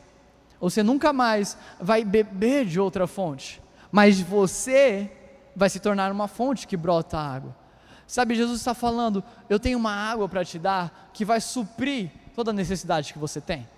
[0.60, 5.10] você nunca mais vai beber de outra fonte, mas você
[5.56, 7.61] vai se tornar uma fonte que brota água.
[8.06, 12.50] Sabe, Jesus está falando: Eu tenho uma água para te dar que vai suprir toda
[12.50, 13.68] a necessidade que você tem.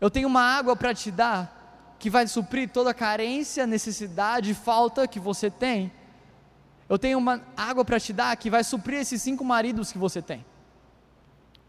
[0.00, 5.08] Eu tenho uma água para te dar que vai suprir toda a carência, necessidade, falta
[5.08, 5.90] que você tem.
[6.88, 10.22] Eu tenho uma água para te dar que vai suprir esses cinco maridos que você
[10.22, 10.44] tem,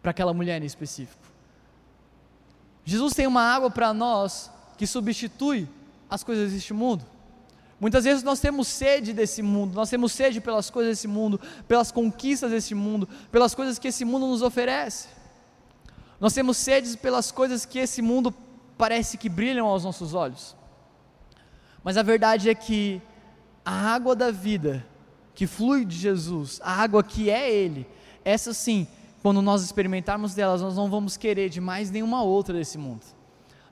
[0.01, 1.25] para aquela mulher em específico.
[2.85, 5.67] Jesus tem uma água para nós que substitui
[6.09, 7.05] as coisas deste mundo.
[7.79, 11.91] Muitas vezes nós temos sede desse mundo, nós temos sede pelas coisas desse mundo, pelas
[11.91, 15.07] conquistas desse mundo, pelas coisas que esse mundo nos oferece.
[16.19, 18.33] Nós temos sedes pelas coisas que esse mundo
[18.77, 20.55] parece que brilham aos nossos olhos.
[21.83, 23.01] Mas a verdade é que
[23.63, 24.85] a água da vida
[25.35, 27.87] que flui de Jesus, a água que é Ele,
[28.25, 28.87] essa sim,
[29.21, 33.16] quando nós experimentarmos delas, nós não vamos querer de mais nenhuma outra desse mundo.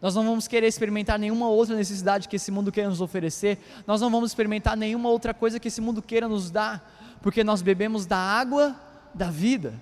[0.01, 3.57] Nós não vamos querer experimentar nenhuma outra necessidade que esse mundo queira nos oferecer.
[3.87, 7.61] Nós não vamos experimentar nenhuma outra coisa que esse mundo queira nos dar, porque nós
[7.61, 8.75] bebemos da água
[9.13, 9.73] da vida.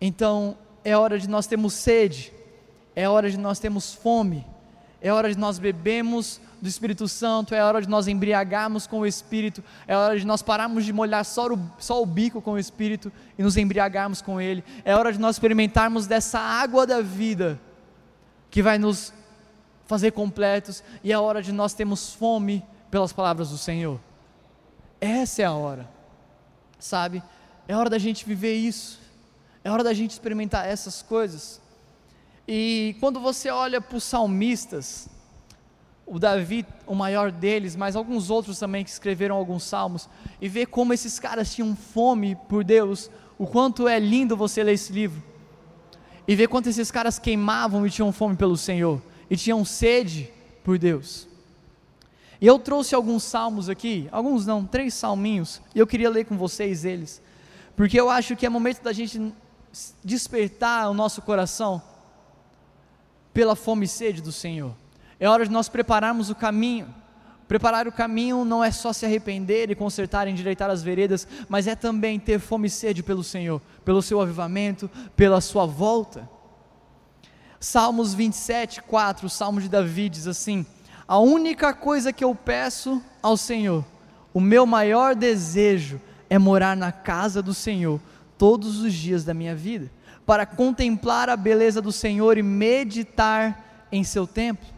[0.00, 2.32] Então, é hora de nós termos sede,
[2.96, 4.46] é hora de nós termos fome,
[5.00, 9.06] é hora de nós bebemos do Espírito Santo, é hora de nós embriagarmos com o
[9.06, 12.58] Espírito, é hora de nós pararmos de molhar só o, só o bico com o
[12.58, 17.60] Espírito e nos embriagarmos com Ele, é hora de nós experimentarmos dessa água da vida
[18.58, 19.12] que vai nos
[19.86, 24.00] fazer completos e é hora de nós termos fome pelas palavras do Senhor.
[25.00, 25.88] Essa é a hora,
[26.76, 27.22] sabe?
[27.68, 28.98] É hora da gente viver isso.
[29.62, 31.60] É hora da gente experimentar essas coisas.
[32.48, 35.08] E quando você olha para os salmistas,
[36.04, 40.08] o Davi, o maior deles, mas alguns outros também que escreveram alguns salmos,
[40.40, 44.72] e vê como esses caras tinham fome por Deus, o quanto é lindo você ler
[44.72, 45.22] esse livro,
[46.28, 50.30] e ver quanto esses caras queimavam e tinham fome pelo Senhor, e tinham sede
[50.62, 51.26] por Deus.
[52.38, 56.36] E eu trouxe alguns salmos aqui, alguns não, três salminhos, e eu queria ler com
[56.36, 57.22] vocês eles,
[57.74, 59.32] porque eu acho que é momento da gente
[60.04, 61.82] despertar o nosso coração
[63.32, 64.74] pela fome e sede do Senhor.
[65.18, 66.94] É hora de nós prepararmos o caminho.
[67.48, 71.74] Preparar o caminho não é só se arrepender e consertar endireitar as veredas, mas é
[71.74, 76.28] também ter fome e sede pelo Senhor, pelo seu avivamento, pela sua volta.
[77.58, 80.66] Salmos 27, 4, o Salmo de Davi diz assim:
[81.08, 83.82] A única coisa que eu peço ao Senhor,
[84.34, 87.98] o meu maior desejo é morar na casa do Senhor
[88.36, 89.90] todos os dias da minha vida,
[90.26, 94.77] para contemplar a beleza do Senhor e meditar em seu templo.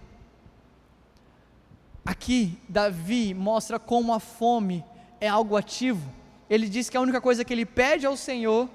[2.10, 4.84] Aqui, Davi mostra como a fome
[5.20, 6.12] é algo ativo.
[6.50, 8.68] Ele diz que a única coisa que ele pede ao Senhor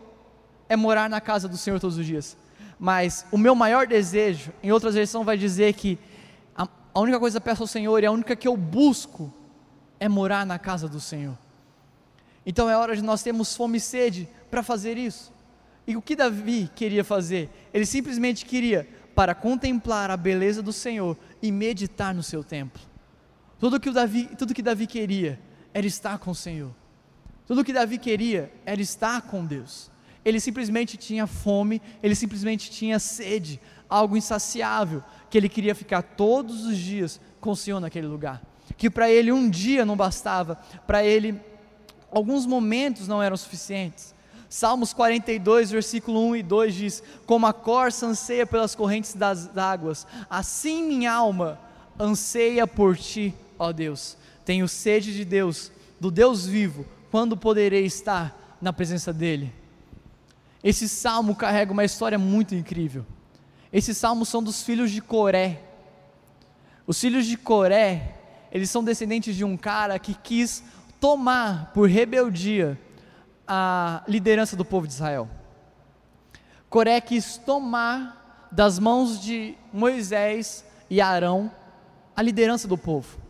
[0.69, 2.37] é morar na casa do Senhor todos os dias.
[2.79, 5.99] Mas o meu maior desejo, em outras versões, vai dizer que
[6.55, 9.33] a, a única coisa que eu peço ao Senhor e a única que eu busco
[9.99, 11.37] é morar na casa do Senhor.
[12.45, 15.33] Então é hora de nós termos fome e sede para fazer isso.
[15.85, 17.49] E o que Davi queria fazer?
[17.73, 22.94] Ele simplesmente queria para contemplar a beleza do Senhor e meditar no seu templo.
[23.59, 25.39] Tudo que Davi, tudo que Davi queria
[25.73, 26.71] era estar com o Senhor.
[27.47, 29.91] Tudo que Davi queria era estar com Deus.
[30.23, 36.65] Ele simplesmente tinha fome, ele simplesmente tinha sede, algo insaciável, que ele queria ficar todos
[36.65, 38.41] os dias com o Senhor naquele lugar.
[38.75, 40.55] Que para ele um dia não bastava,
[40.87, 41.39] para ele
[42.11, 44.15] alguns momentos não eram suficientes.
[44.49, 50.07] Salmos 42, versículo 1 e 2 diz: Como a corça anseia pelas correntes das águas,
[50.29, 51.59] assim minha alma
[51.99, 54.17] anseia por ti, ó Deus.
[54.43, 59.53] Tenho sede de Deus, do Deus vivo, quando poderei estar na presença dEle?
[60.63, 63.05] Esse salmo carrega uma história muito incrível.
[63.71, 65.61] Esses salmos são dos filhos de Coré.
[66.87, 68.15] Os filhos de Coré,
[68.51, 70.63] eles são descendentes de um cara que quis
[70.99, 72.79] tomar por rebeldia
[73.47, 75.29] a liderança do povo de Israel.
[76.69, 81.51] Coré quis tomar das mãos de Moisés e Arão
[82.15, 83.24] a liderança do povo.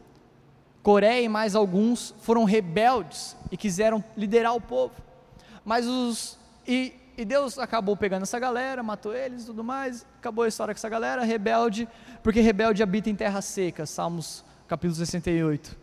[0.86, 4.93] Coré e mais alguns foram rebeldes e quiseram liderar o povo.
[5.65, 10.06] Mas os e, e Deus acabou pegando essa galera, matou eles e tudo mais.
[10.19, 11.89] Acabou a história com essa galera, rebelde,
[12.21, 15.76] porque rebelde habita em terra seca, Salmos capítulo 68.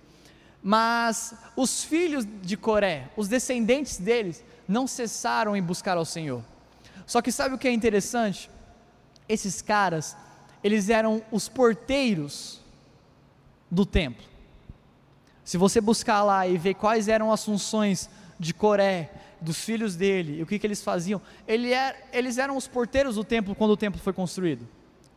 [0.63, 6.45] Mas os filhos de Coré, os descendentes deles, não cessaram em buscar ao Senhor.
[7.05, 8.49] Só que sabe o que é interessante?
[9.29, 10.17] esses caras,
[10.63, 12.61] eles eram os porteiros
[13.71, 14.25] do templo.
[15.45, 20.39] Se você buscar lá e ver quais eram as funções de Coré, dos filhos dele,
[20.39, 23.73] e o que, que eles faziam, ele era, eles eram os porteiros do templo quando
[23.73, 24.67] o templo foi construído,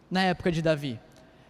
[0.10, 1.00] na época de Davi.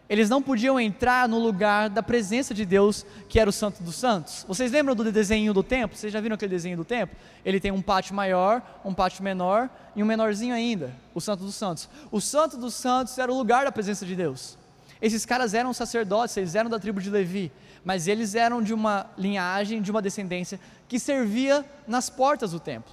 [0.08, 3.96] Eles não podiam entrar no lugar da presença de Deus, que era o Santo dos
[3.96, 4.46] Santos.
[4.48, 5.98] Vocês lembram do desenho do templo?
[5.98, 7.16] Vocês já viram aquele desenho do templo?
[7.44, 11.56] Ele tem um pátio maior, um pátio menor e um menorzinho ainda, o Santo dos
[11.56, 11.90] Santos.
[12.12, 14.60] O Santo dos Santos era o lugar da presença de Deus.
[15.02, 17.52] Esses caras eram sacerdotes, eles eram da tribo de Levi,
[17.86, 22.92] mas eles eram de uma linhagem, de uma descendência que servia nas portas do templo.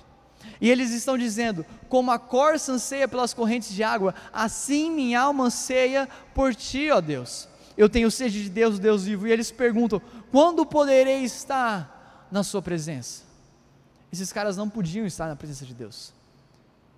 [0.61, 5.45] E eles estão dizendo: como a corça anseia pelas correntes de água, assim minha alma
[5.45, 7.49] anseia por ti, ó Deus.
[7.75, 9.27] Eu tenho sede de Deus, Deus vivo.
[9.27, 10.01] E eles perguntam:
[10.31, 13.23] quando poderei estar na Sua presença?
[14.13, 16.13] Esses caras não podiam estar na presença de Deus.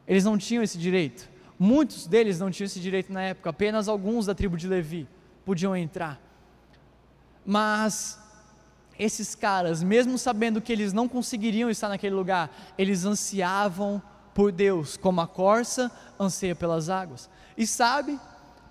[0.07, 1.29] Eles não tinham esse direito.
[1.57, 5.07] Muitos deles não tinham esse direito na época, apenas alguns da tribo de Levi
[5.45, 6.21] podiam entrar.
[7.45, 8.19] Mas
[8.99, 14.01] esses caras, mesmo sabendo que eles não conseguiriam estar naquele lugar, eles ansiavam
[14.33, 17.29] por Deus, como a corça anseia pelas águas.
[17.57, 18.19] E sabe,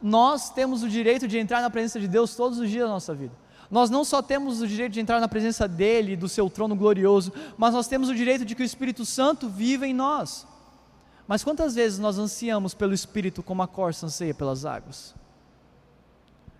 [0.01, 3.13] nós temos o direito de entrar na presença de Deus todos os dias da nossa
[3.13, 3.33] vida.
[3.71, 7.31] Nós não só temos o direito de entrar na presença dEle, do seu trono glorioso,
[7.57, 10.45] mas nós temos o direito de que o Espírito Santo viva em nós.
[11.27, 15.15] Mas quantas vezes nós ansiamos pelo Espírito como a corça anseia pelas águas?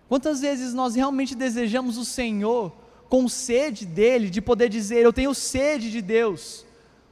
[0.08, 2.72] Quantas vezes nós realmente desejamos o Senhor
[3.08, 6.64] com sede dele, de poder dizer: Eu tenho sede de Deus,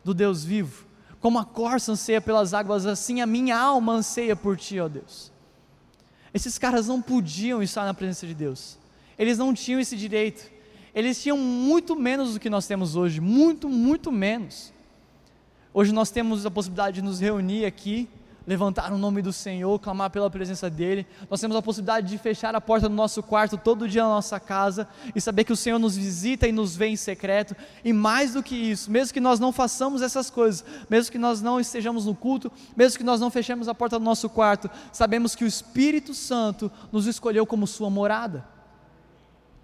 [0.04, 0.86] do Deus vivo.
[1.20, 5.30] Como a corça anseia pelas águas, assim a minha alma anseia por ti, ó Deus.
[6.34, 8.78] Esses caras não podiam estar na presença de Deus,
[9.18, 10.50] eles não tinham esse direito,
[10.94, 14.72] eles tinham muito menos do que nós temos hoje, muito, muito menos.
[15.74, 18.08] Hoje nós temos a possibilidade de nos reunir aqui
[18.46, 21.06] levantar o nome do Senhor, clamar pela presença dEle.
[21.30, 24.38] Nós temos a possibilidade de fechar a porta do nosso quarto todo dia na nossa
[24.40, 27.56] casa e saber que o Senhor nos visita e nos vê em secreto.
[27.84, 31.40] E mais do que isso, mesmo que nós não façamos essas coisas, mesmo que nós
[31.40, 35.34] não estejamos no culto, mesmo que nós não fechemos a porta do nosso quarto, sabemos
[35.34, 38.46] que o Espírito Santo nos escolheu como Sua morada.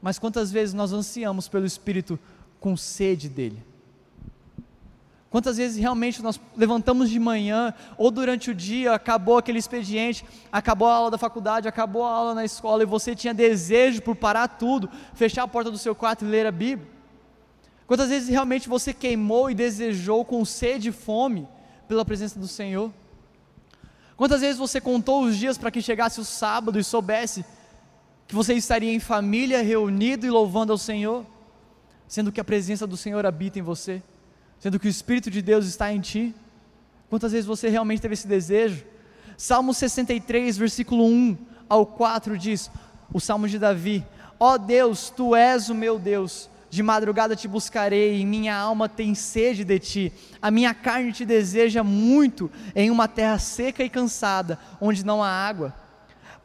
[0.00, 2.18] Mas quantas vezes nós ansiamos pelo Espírito
[2.60, 3.62] com sede dEle?
[5.30, 10.88] Quantas vezes realmente nós levantamos de manhã ou durante o dia, acabou aquele expediente, acabou
[10.88, 14.48] a aula da faculdade, acabou a aula na escola e você tinha desejo por parar
[14.48, 16.88] tudo, fechar a porta do seu quarto e ler a Bíblia?
[17.86, 21.46] Quantas vezes realmente você queimou e desejou com sede e fome
[21.86, 22.90] pela presença do Senhor?
[24.16, 27.44] Quantas vezes você contou os dias para que chegasse o sábado e soubesse
[28.26, 31.24] que você estaria em família, reunido e louvando ao Senhor,
[32.06, 34.02] sendo que a presença do Senhor habita em você?
[34.60, 36.34] Sendo que o Espírito de Deus está em ti?
[37.08, 38.84] Quantas vezes você realmente teve esse desejo?
[39.36, 41.36] Salmo 63, versículo 1
[41.68, 42.70] ao 4 diz:
[43.12, 44.04] o Salmo de Davi:
[44.38, 48.88] Ó oh Deus, tu és o meu Deus, de madrugada te buscarei, e minha alma
[48.88, 53.88] tem sede de ti, a minha carne te deseja muito em uma terra seca e
[53.88, 55.74] cansada, onde não há água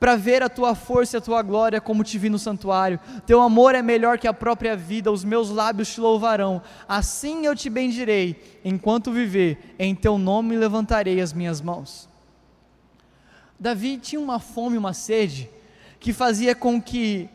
[0.04, 3.00] para ver a tua força e a tua glória como te vi no santuário.
[3.26, 6.62] Teu amor é melhor que a própria vida, os meus lábios te louvarão.
[6.90, 12.10] Assim eu te bendirei, enquanto viver, em teu nome levantarei as minhas mãos.
[13.58, 15.50] Davi tinha uma fome, uma sede,
[16.02, 17.30] que fazia com que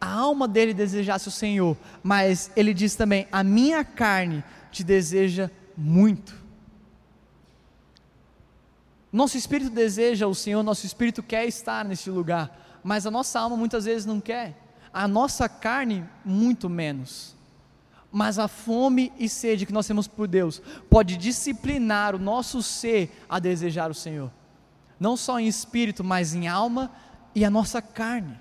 [0.00, 5.50] a alma dele desejasse o Senhor, mas ele diz também: a minha carne te deseja
[5.76, 6.42] muito.
[9.14, 13.56] Nosso espírito deseja o Senhor, nosso espírito quer estar nesse lugar, mas a nossa alma
[13.56, 14.56] muitas vezes não quer,
[14.92, 17.36] a nossa carne, muito menos.
[18.10, 23.16] Mas a fome e sede que nós temos por Deus pode disciplinar o nosso ser
[23.28, 24.32] a desejar o Senhor,
[24.98, 26.90] não só em espírito, mas em alma
[27.36, 28.36] e a nossa carne.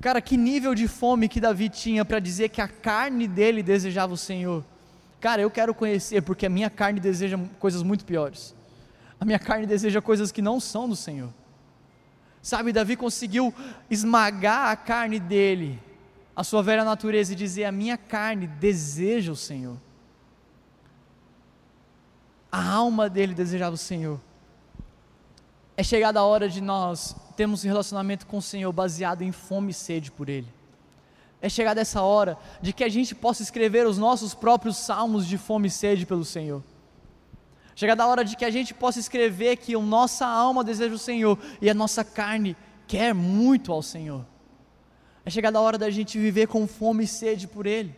[0.00, 4.14] Cara, que nível de fome que Davi tinha para dizer que a carne dele desejava
[4.14, 4.64] o Senhor.
[5.20, 8.56] Cara, eu quero conhecer, porque a minha carne deseja coisas muito piores.
[9.20, 11.32] A minha carne deseja coisas que não são do Senhor.
[12.42, 13.52] Sabe, Davi conseguiu
[13.90, 15.82] esmagar a carne dele,
[16.34, 19.76] a sua velha natureza, e dizer: A minha carne deseja o Senhor.
[22.52, 24.20] A alma dele desejava o Senhor.
[25.76, 29.72] É chegada a hora de nós termos um relacionamento com o Senhor baseado em fome
[29.72, 30.48] e sede por Ele.
[31.40, 35.36] É chegada essa hora de que a gente possa escrever os nossos próprios salmos de
[35.36, 36.62] fome e sede pelo Senhor.
[37.76, 40.98] Chegada a hora de que a gente possa escrever que a nossa alma deseja o
[40.98, 42.56] Senhor e a nossa carne
[42.86, 44.24] quer muito ao Senhor.
[45.26, 47.94] É chegada a hora da gente viver com fome e sede por Ele.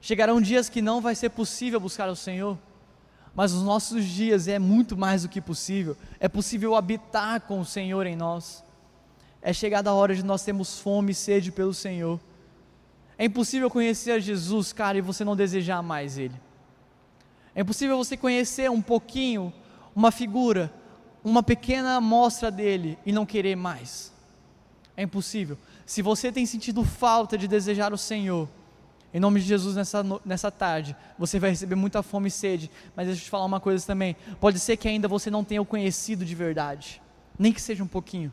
[0.00, 2.58] Chegarão dias que não vai ser possível buscar o Senhor.
[3.32, 5.96] mas os nossos dias é muito mais do que possível.
[6.18, 8.64] É possível habitar com o Senhor em nós.
[9.40, 12.18] É chegada a hora de nós termos fome e sede pelo Senhor.
[13.16, 16.34] É impossível conhecer a Jesus, cara, e você não desejar mais Ele.
[17.54, 19.52] É impossível você conhecer um pouquinho,
[19.94, 20.72] uma figura,
[21.24, 24.12] uma pequena amostra dele e não querer mais.
[24.96, 25.58] É impossível.
[25.84, 28.48] Se você tem sentido falta de desejar o Senhor,
[29.12, 32.70] em nome de Jesus, nessa, nessa tarde, você vai receber muita fome e sede.
[32.94, 34.16] Mas deixa eu te falar uma coisa também.
[34.38, 37.02] Pode ser que ainda você não tenha o conhecido de verdade,
[37.36, 38.32] nem que seja um pouquinho.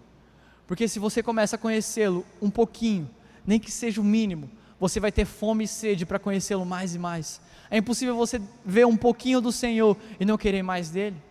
[0.67, 3.09] Porque se você começa a conhecê-lo um pouquinho,
[3.45, 4.49] nem que seja o mínimo,
[4.79, 7.41] você vai ter fome e sede para conhecê-lo mais e mais.
[7.69, 11.21] É impossível você ver um pouquinho do Senhor e não querer mais dele.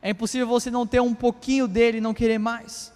[0.00, 2.92] É impossível você não ter um pouquinho dele e não querer mais.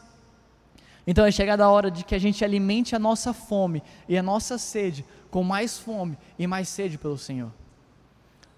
[1.06, 4.22] Então é chegada a hora de que a gente alimente a nossa fome e a
[4.22, 7.50] nossa sede com mais fome e mais sede pelo Senhor.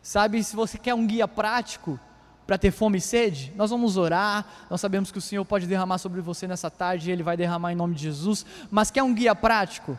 [0.03, 1.99] Sabe, se você quer um guia prático
[2.47, 4.47] para ter fome e sede, nós vamos orar.
[4.69, 7.73] Nós sabemos que o Senhor pode derramar sobre você nessa tarde, e Ele vai derramar
[7.73, 8.45] em nome de Jesus.
[8.71, 9.99] Mas quer um guia prático?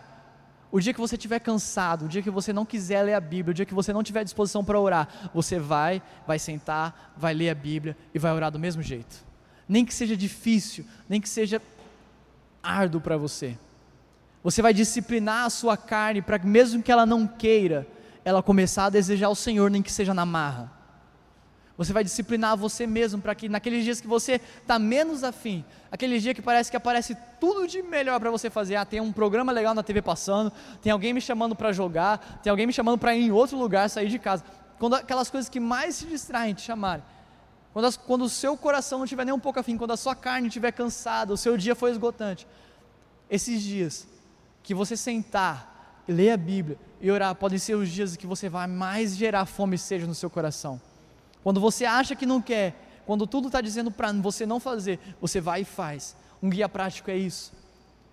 [0.71, 3.51] O dia que você estiver cansado, o dia que você não quiser ler a Bíblia,
[3.51, 7.49] o dia que você não tiver disposição para orar, você vai, vai sentar, vai ler
[7.49, 9.23] a Bíblia e vai orar do mesmo jeito.
[9.67, 11.61] Nem que seja difícil, nem que seja
[12.61, 13.57] árduo para você.
[14.43, 17.87] Você vai disciplinar a sua carne para que, mesmo que ela não queira,
[18.23, 20.71] ela começar a desejar o Senhor, nem que seja na marra.
[21.77, 26.19] Você vai disciplinar você mesmo para que naqueles dias que você está menos afim, aquele
[26.19, 28.75] dia que parece que aparece tudo de melhor para você fazer.
[28.75, 30.51] Ah, tem um programa legal na TV passando,
[30.81, 33.89] tem alguém me chamando para jogar, tem alguém me chamando para ir em outro lugar,
[33.89, 34.43] sair de casa.
[34.79, 37.03] Quando aquelas coisas que mais te distraem te chamarem.
[37.73, 40.15] Quando, as, quando o seu coração não estiver nem um pouco afim, quando a sua
[40.15, 42.47] carne estiver cansada, o seu dia foi esgotante.
[43.29, 44.07] Esses dias,
[44.63, 48.65] que você sentar ler a Bíblia e orar podem ser os dias que você vai
[48.65, 50.79] mais gerar fome e sede no seu coração.
[51.45, 52.73] Quando você acha que não quer,
[53.05, 56.17] quando tudo está dizendo para você não fazer, você vai e faz.
[56.41, 57.53] Um guia prático é isso.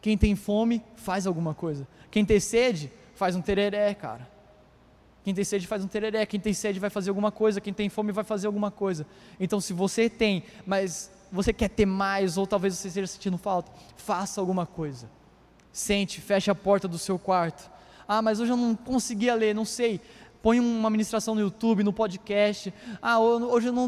[0.02, 1.88] Quem tem fome, faz alguma coisa.
[2.10, 4.28] Quem tem sede, faz um tereré, cara.
[5.24, 7.88] Quem tem sede faz um tereré, quem tem sede vai fazer alguma coisa, quem tem
[7.88, 9.06] fome vai fazer alguma coisa.
[9.40, 13.72] Então, se você tem, mas você quer ter mais, ou talvez você esteja sentindo falta,
[13.96, 15.08] faça alguma coisa.
[15.72, 17.70] Sente, feche a porta do seu quarto.
[18.06, 20.02] Ah, mas hoje eu não conseguia ler, não sei.
[20.43, 22.74] Põe uma ministração no YouTube, no podcast.
[23.01, 23.86] Ah, hoje eu não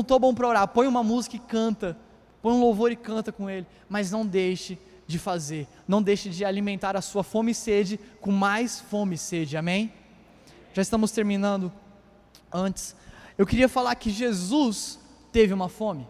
[0.00, 0.68] estou bom para orar.
[0.68, 1.96] Põe uma música e canta.
[2.42, 3.66] Põe um louvor e canta com ele.
[3.88, 5.66] Mas não deixe de fazer.
[5.88, 9.56] Não deixe de alimentar a sua fome e sede com mais fome e sede.
[9.56, 9.92] Amém?
[10.74, 11.72] Já estamos terminando.
[12.52, 12.94] Antes,
[13.38, 14.98] eu queria falar que Jesus
[15.32, 16.06] teve uma fome.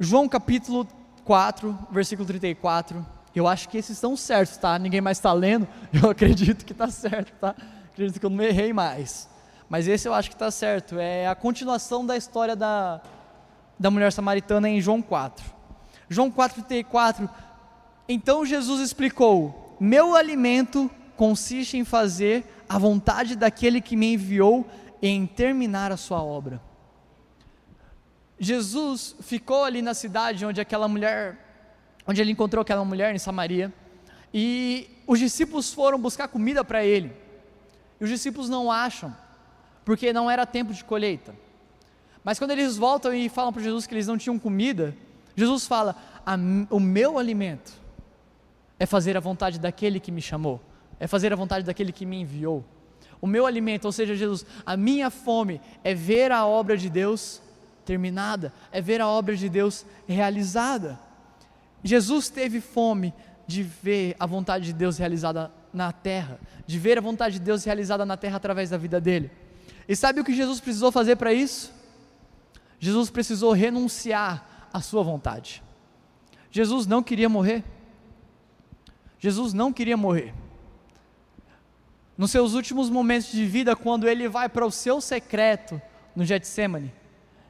[0.00, 0.86] João capítulo
[1.24, 3.06] 4, versículo 34.
[3.34, 4.78] Eu acho que esses estão certos, tá?
[4.78, 5.66] Ninguém mais está lendo.
[5.92, 7.54] Eu acredito que está certo, tá?
[7.94, 9.28] Acredito que eu não errei mais.
[9.68, 10.98] Mas esse eu acho que está certo.
[10.98, 13.00] É a continuação da história da,
[13.78, 15.54] da mulher samaritana em João 4.
[16.08, 17.30] João 4, 34.
[18.08, 24.66] Então Jesus explicou: Meu alimento consiste em fazer a vontade daquele que me enviou
[25.00, 26.60] e em terminar a sua obra.
[28.38, 31.38] Jesus ficou ali na cidade onde aquela mulher
[32.06, 33.72] onde ele encontrou aquela mulher em Samaria,
[34.32, 37.23] e os discípulos foram buscar comida para ele.
[38.04, 39.16] Os discípulos não acham,
[39.82, 41.34] porque não era tempo de colheita.
[42.22, 44.94] Mas quando eles voltam e falam para Jesus que eles não tinham comida,
[45.34, 45.96] Jesus fala:
[46.68, 47.72] O meu alimento
[48.78, 50.60] é fazer a vontade daquele que me chamou,
[51.00, 52.62] é fazer a vontade daquele que me enviou.
[53.22, 57.40] O meu alimento, ou seja, Jesus, a minha fome é ver a obra de Deus
[57.86, 61.00] terminada, é ver a obra de Deus realizada.
[61.82, 63.14] Jesus teve fome
[63.46, 67.64] de ver a vontade de Deus realizada na terra, de ver a vontade de Deus
[67.64, 69.30] realizada na terra através da vida dele.
[69.88, 71.72] E sabe o que Jesus precisou fazer para isso?
[72.78, 75.62] Jesus precisou renunciar à sua vontade.
[76.50, 77.64] Jesus não queria morrer.
[79.18, 80.32] Jesus não queria morrer.
[82.16, 85.80] Nos seus últimos momentos de vida, quando ele vai para o seu secreto
[86.14, 86.92] no Getsemane,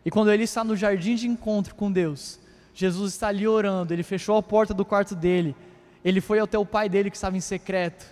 [0.04, 2.40] e quando ele está no jardim de encontro com Deus,
[2.74, 5.54] Jesus está ali orando, ele fechou a porta do quarto dele,
[6.04, 8.04] ele foi até o pai dele que estava em secreto,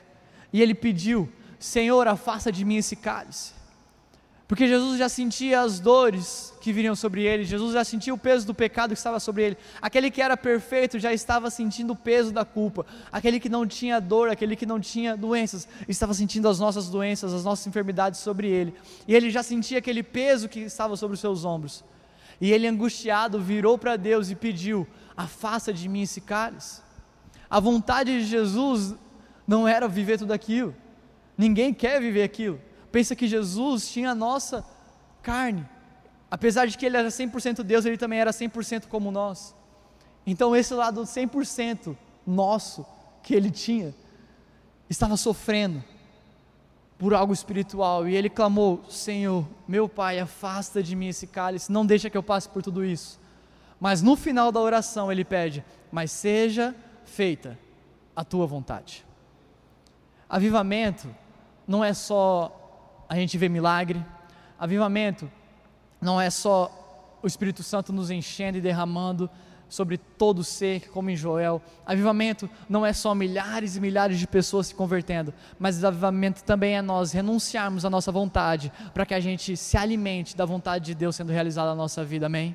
[0.52, 3.52] e ele pediu: Senhor, afasta de mim esse cálice.
[4.52, 8.46] Porque Jesus já sentia as dores que viriam sobre ele, Jesus já sentia o peso
[8.46, 9.56] do pecado que estava sobre ele.
[9.80, 12.84] Aquele que era perfeito já estava sentindo o peso da culpa.
[13.10, 17.32] Aquele que não tinha dor, aquele que não tinha doenças, estava sentindo as nossas doenças,
[17.32, 18.74] as nossas enfermidades sobre ele.
[19.08, 21.82] E ele já sentia aquele peso que estava sobre os seus ombros.
[22.38, 24.86] E ele, angustiado, virou para Deus e pediu:
[25.16, 26.82] Afasta de mim esse cálice.
[27.52, 28.94] A vontade de Jesus
[29.46, 30.74] não era viver tudo aquilo.
[31.36, 32.58] Ninguém quer viver aquilo.
[32.90, 34.64] Pensa que Jesus tinha a nossa
[35.22, 35.68] carne.
[36.30, 39.54] Apesar de que ele era 100% Deus, ele também era 100% como nós.
[40.26, 41.94] Então, esse lado 100%
[42.26, 42.86] nosso
[43.22, 43.94] que ele tinha,
[44.88, 45.84] estava sofrendo
[46.96, 48.08] por algo espiritual.
[48.08, 52.22] E ele clamou: Senhor, meu Pai, afasta de mim esse cálice, não deixa que eu
[52.22, 53.20] passe por tudo isso.
[53.78, 56.74] Mas no final da oração ele pede: Mas seja
[57.04, 57.58] feita
[58.14, 59.04] a tua vontade.
[60.28, 61.14] Avivamento
[61.66, 64.04] não é só a gente ver milagre,
[64.58, 65.30] avivamento
[66.00, 69.30] não é só o Espírito Santo nos enchendo e derramando
[69.68, 71.62] sobre todo ser, como em Joel.
[71.86, 76.82] Avivamento não é só milhares e milhares de pessoas se convertendo, mas avivamento também é
[76.82, 81.16] nós renunciarmos à nossa vontade, para que a gente se alimente da vontade de Deus
[81.16, 82.54] sendo realizada na nossa vida, amém?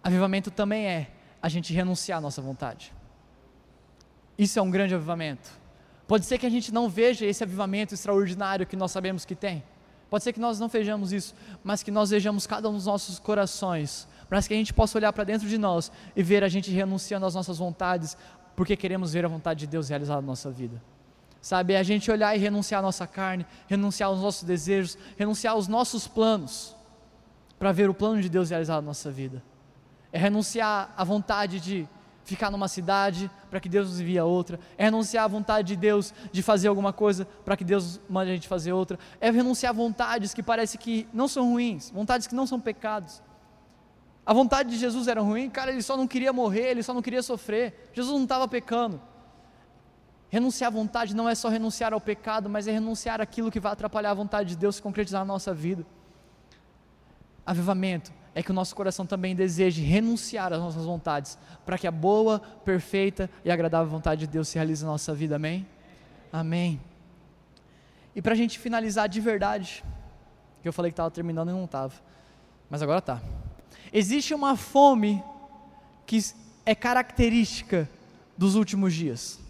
[0.00, 1.10] Avivamento também é
[1.42, 2.92] a gente renunciar à nossa vontade.
[4.36, 5.50] Isso é um grande avivamento.
[6.06, 9.62] Pode ser que a gente não veja esse avivamento extraordinário que nós sabemos que tem.
[10.08, 13.18] Pode ser que nós não vejamos isso, mas que nós vejamos cada um dos nossos
[13.18, 16.70] corações, para que a gente possa olhar para dentro de nós e ver a gente
[16.70, 18.16] renunciando às nossas vontades,
[18.56, 20.82] porque queremos ver a vontade de Deus realizada na nossa vida.
[21.40, 25.54] Sabe, é a gente olhar e renunciar à nossa carne, renunciar aos nossos desejos, renunciar
[25.54, 26.74] aos nossos planos,
[27.58, 29.42] para ver o plano de Deus realizado na nossa vida.
[30.12, 31.88] É renunciar à vontade de
[32.28, 35.76] ficar numa cidade para que Deus nos envie a outra, é renunciar à vontade de
[35.76, 39.70] Deus de fazer alguma coisa para que Deus mande a gente fazer outra, é renunciar
[39.70, 43.22] a vontades que parece que não são ruins, vontades que não são pecados.
[44.26, 47.00] A vontade de Jesus era ruim, cara, ele só não queria morrer, ele só não
[47.00, 47.90] queria sofrer.
[47.94, 49.00] Jesus não estava pecando.
[50.28, 53.72] Renunciar à vontade não é só renunciar ao pecado, mas é renunciar àquilo que vai
[53.72, 55.86] atrapalhar a vontade de Deus se concretizar na nossa vida.
[57.46, 61.36] Avivamento é que o nosso coração também deseje renunciar às nossas vontades,
[61.66, 65.34] para que a boa, perfeita e agradável vontade de Deus se realize na nossa vida,
[65.34, 65.66] amém?
[66.32, 66.80] Amém.
[68.14, 69.82] E para a gente finalizar de verdade,
[70.62, 71.92] que eu falei que estava terminando e não estava,
[72.70, 73.20] mas agora está.
[73.92, 75.20] Existe uma fome
[76.06, 76.20] que
[76.64, 77.90] é característica
[78.36, 79.40] dos últimos dias,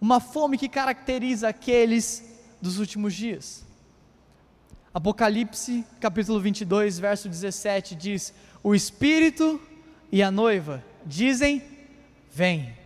[0.00, 2.24] uma fome que caracteriza aqueles
[2.58, 3.66] dos últimos dias.
[4.94, 9.58] Apocalipse, capítulo 22, verso 17 diz: O Espírito
[10.10, 11.62] e a noiva dizem:
[12.30, 12.76] Vem.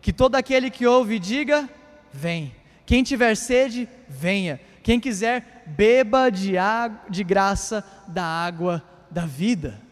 [0.00, 1.68] Que todo aquele que ouve diga:
[2.12, 2.54] Vem.
[2.84, 4.60] Quem tiver sede, venha.
[4.80, 9.82] Quem quiser, beba de, água, de graça da água da vida.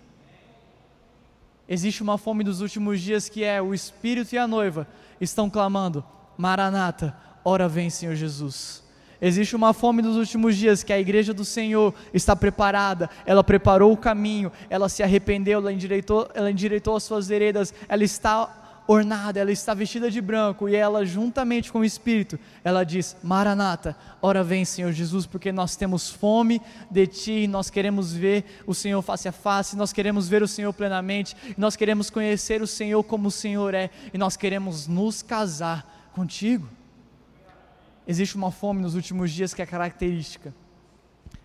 [1.69, 4.87] Existe uma fome dos últimos dias que é o Espírito e a noiva
[5.21, 6.05] estão clamando:
[6.39, 8.84] Maranata, ora vem, Senhor Jesus.
[9.27, 13.91] Existe uma fome nos últimos dias que a igreja do Senhor está preparada, ela preparou
[13.91, 19.41] o caminho, ela se arrependeu, ela endireitou, ela endireitou as suas veredas, ela está ornada,
[19.41, 24.45] ela está vestida de branco e ela, juntamente com o Espírito, ela diz: Maranata, ora
[24.45, 26.61] vem, Senhor Jesus, porque nós temos fome
[26.91, 30.75] de Ti, nós queremos ver o Senhor face a face, nós queremos ver o Senhor
[30.75, 36.11] plenamente, nós queremos conhecer o Senhor como o Senhor é e nós queremos nos casar
[36.13, 36.69] contigo.
[38.07, 40.55] Existe uma fome nos últimos dias que é característica.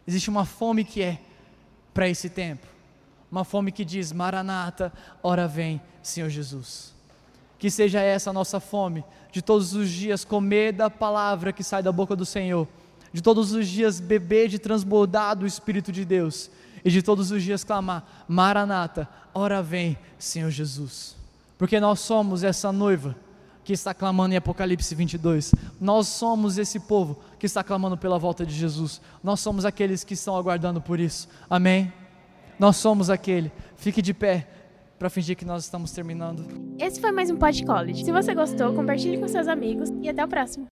[0.05, 1.19] Existe uma fome que é
[1.93, 2.67] para esse tempo.
[3.31, 4.91] Uma fome que diz: Maranata,
[5.23, 6.93] ora vem, Senhor Jesus.
[7.57, 11.83] Que seja essa a nossa fome, de todos os dias comer da palavra que sai
[11.83, 12.67] da boca do Senhor,
[13.13, 16.49] de todos os dias beber de transbordar do Espírito de Deus,
[16.83, 21.15] e de todos os dias clamar: Maranata, ora vem, Senhor Jesus.
[21.57, 23.15] Porque nós somos essa noiva
[23.69, 25.53] que está clamando em Apocalipse 22.
[25.79, 28.99] Nós somos esse povo que está clamando pela volta de Jesus.
[29.23, 31.29] Nós somos aqueles que estão aguardando por isso.
[31.47, 31.93] Amém?
[32.57, 33.51] Nós somos aquele.
[33.77, 34.47] Fique de pé
[34.97, 36.47] para fingir que nós estamos terminando.
[36.79, 38.03] Esse foi mais um Pod College.
[38.03, 40.67] Se você gostou, compartilhe com seus amigos e até o próximo.